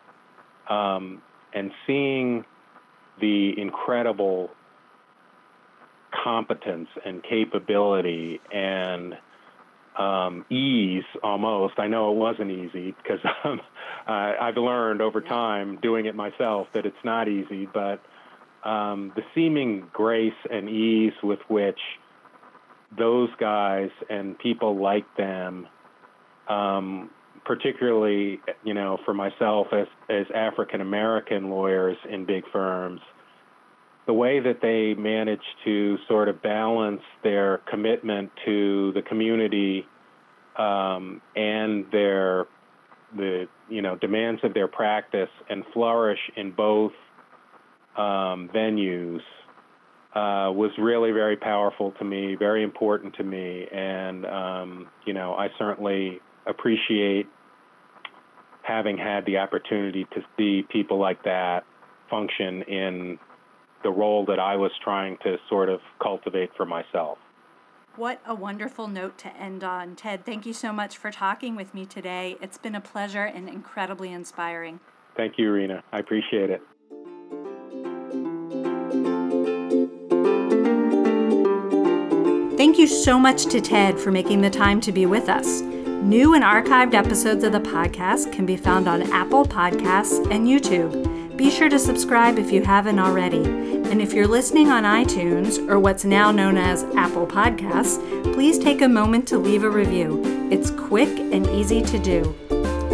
um, 0.69 1.23
and 1.53 1.71
seeing 1.87 2.45
the 3.21 3.59
incredible 3.59 4.51
competence 6.23 6.89
and 7.05 7.23
capability 7.23 8.41
and 8.53 9.15
um, 9.99 10.45
ease 10.51 11.05
almost. 11.23 11.75
I 11.79 11.87
know 11.87 12.11
it 12.13 12.17
wasn't 12.17 12.51
easy 12.51 12.95
because 13.03 13.21
um, 13.45 13.61
uh, 14.07 14.33
I've 14.41 14.57
learned 14.57 15.01
over 15.01 15.21
time 15.21 15.79
doing 15.81 16.07
it 16.07 16.15
myself 16.15 16.69
that 16.75 16.87
it's 16.87 17.05
not 17.05 17.29
easy, 17.29 17.67
but 17.73 18.01
um, 18.65 19.13
the 19.15 19.23
seeming 19.35 19.87
grace 19.93 20.33
and 20.51 20.69
ease 20.69 21.13
with 21.23 21.41
which 21.49 21.79
those 22.97 23.29
guys 23.39 23.91
and 24.09 24.39
people 24.39 24.81
like 24.81 25.05
them, 25.17 25.67
um, 26.49 27.11
particularly, 27.45 28.41
you 28.63 28.75
know, 28.75 28.99
for 29.05 29.13
myself 29.13 29.69
as, 29.73 29.87
as 30.09 30.27
African 30.35 30.81
American 30.81 31.51
lawyers 31.51 31.97
in 32.09 32.25
big 32.25 32.45
firms, 32.53 33.01
the 34.07 34.13
way 34.13 34.41
that 34.41 34.61
they 34.61 34.95
manage 34.95 35.45
to 35.65 35.99
sort 36.09 36.29
of 36.29 36.43
balance 36.43 37.03
their 37.23 37.59
commitment 37.71 38.31
to 38.45 38.93
the 38.93 39.03
community 39.03 39.87
um, 40.57 41.21
and 41.35 41.87
their 41.91 42.47
the 43.17 43.47
you 43.69 43.81
know 43.81 43.97
demands 43.97 44.41
of 44.45 44.55
their 44.55 44.69
practice 44.69 45.31
and 45.49 45.65
flourish 45.73 46.19
in 46.37 46.51
both 46.51 46.93
um, 47.97 48.49
venues 48.55 49.21
uh, 50.15 50.51
was 50.53 50.71
really 50.79 51.11
very 51.11 51.37
powerful 51.37 51.93
to 51.99 52.05
me, 52.05 52.37
very 52.37 52.63
important 52.63 53.15
to 53.17 53.25
me, 53.25 53.67
and 53.73 54.27
um, 54.27 54.87
you 55.07 55.13
know 55.13 55.35
I 55.35 55.49
certainly 55.59 56.21
appreciate 56.47 57.27
having 58.63 58.97
had 58.97 59.27
the 59.27 59.39
opportunity 59.39 60.07
to 60.15 60.21
see 60.37 60.65
people 60.71 60.99
like 60.99 61.23
that 61.25 61.65
function 62.09 62.63
in 62.63 63.19
the 63.83 63.91
role 63.91 64.25
that 64.27 64.39
I 64.39 64.57
was 64.57 64.71
trying 64.83 65.19
to 65.25 65.37
sort 65.49 65.69
of 65.69 65.81
cultivate 66.03 66.51
for 66.57 66.65
myself. 66.65 67.19
What 67.97 68.21
a 68.27 68.35
wonderful 68.35 68.89
note 68.89 69.19
to 69.19 69.37
end 69.37 69.63
on. 69.63 69.95
Ted, 69.95 70.25
thank 70.25 70.47
you 70.47 70.53
so 70.53 70.73
much 70.73 70.97
for 70.97 71.13
talking 71.13 71.55
with 71.55 71.75
me 71.75 71.87
today. 71.87 72.37
It's 72.41 72.59
been 72.59 72.75
a 72.75 72.81
pleasure 72.81 73.25
and 73.25 73.49
incredibly 73.49 74.11
inspiring. 74.11 74.81
Thank 75.17 75.35
you, 75.39 75.53
Rena. 75.53 75.85
I 75.93 76.01
appreciate 76.01 76.51
it. 76.51 76.61
Thank 82.65 82.79
you 82.79 82.87
so 82.87 83.19
much 83.19 83.45
to 83.49 83.61
Ted 83.61 84.01
for 84.01 84.11
making 84.11 84.41
the 84.41 84.49
time 84.49 84.81
to 84.81 84.91
be 84.91 85.05
with 85.05 85.29
us. 85.29 85.61
New 85.61 86.33
and 86.33 86.43
archived 86.43 86.95
episodes 86.95 87.45
of 87.45 87.53
the 87.53 87.61
podcast 87.61 88.33
can 88.33 88.47
be 88.47 88.57
found 88.57 88.89
on 88.89 89.03
Apple 89.13 89.45
Podcasts 89.45 90.27
and 90.31 90.49
YouTube. 90.49 91.37
Be 91.37 91.51
sure 91.51 91.69
to 91.69 91.79
subscribe 91.79 92.39
if 92.39 92.51
you 92.51 92.63
haven't 92.63 92.99
already. 92.99 93.45
And 93.45 94.01
if 94.01 94.15
you're 94.15 94.27
listening 94.27 94.71
on 94.71 94.85
iTunes 94.85 95.59
or 95.69 95.79
what's 95.79 96.07
now 96.07 96.33
known 96.33 96.57
as 96.57 96.85
Apple 96.97 97.27
Podcasts, 97.27 98.03
please 98.33 98.59
take 98.59 98.81
a 98.81 98.89
moment 98.89 99.29
to 99.29 99.37
leave 99.37 99.63
a 99.63 99.69
review. 99.69 100.23
It's 100.51 100.71
quick 100.71 101.11
and 101.11 101.47
easy 101.49 101.83
to 101.83 101.99
do. 101.99 102.35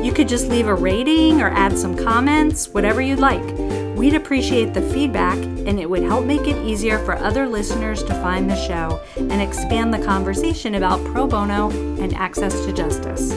You 0.02 0.12
could 0.12 0.26
just 0.26 0.48
leave 0.48 0.66
a 0.66 0.74
rating 0.74 1.40
or 1.40 1.50
add 1.50 1.78
some 1.78 1.96
comments, 1.96 2.70
whatever 2.70 3.00
you'd 3.00 3.20
like. 3.20 3.69
We'd 4.00 4.14
appreciate 4.14 4.72
the 4.72 4.80
feedback, 4.80 5.36
and 5.36 5.78
it 5.78 5.90
would 5.90 6.02
help 6.02 6.24
make 6.24 6.48
it 6.48 6.56
easier 6.64 6.98
for 7.04 7.18
other 7.18 7.46
listeners 7.46 8.02
to 8.04 8.14
find 8.14 8.48
the 8.48 8.56
show 8.56 8.98
and 9.14 9.42
expand 9.42 9.92
the 9.92 10.02
conversation 10.02 10.76
about 10.76 11.04
pro 11.12 11.26
bono 11.26 11.68
and 12.00 12.14
access 12.14 12.64
to 12.64 12.72
justice. 12.72 13.30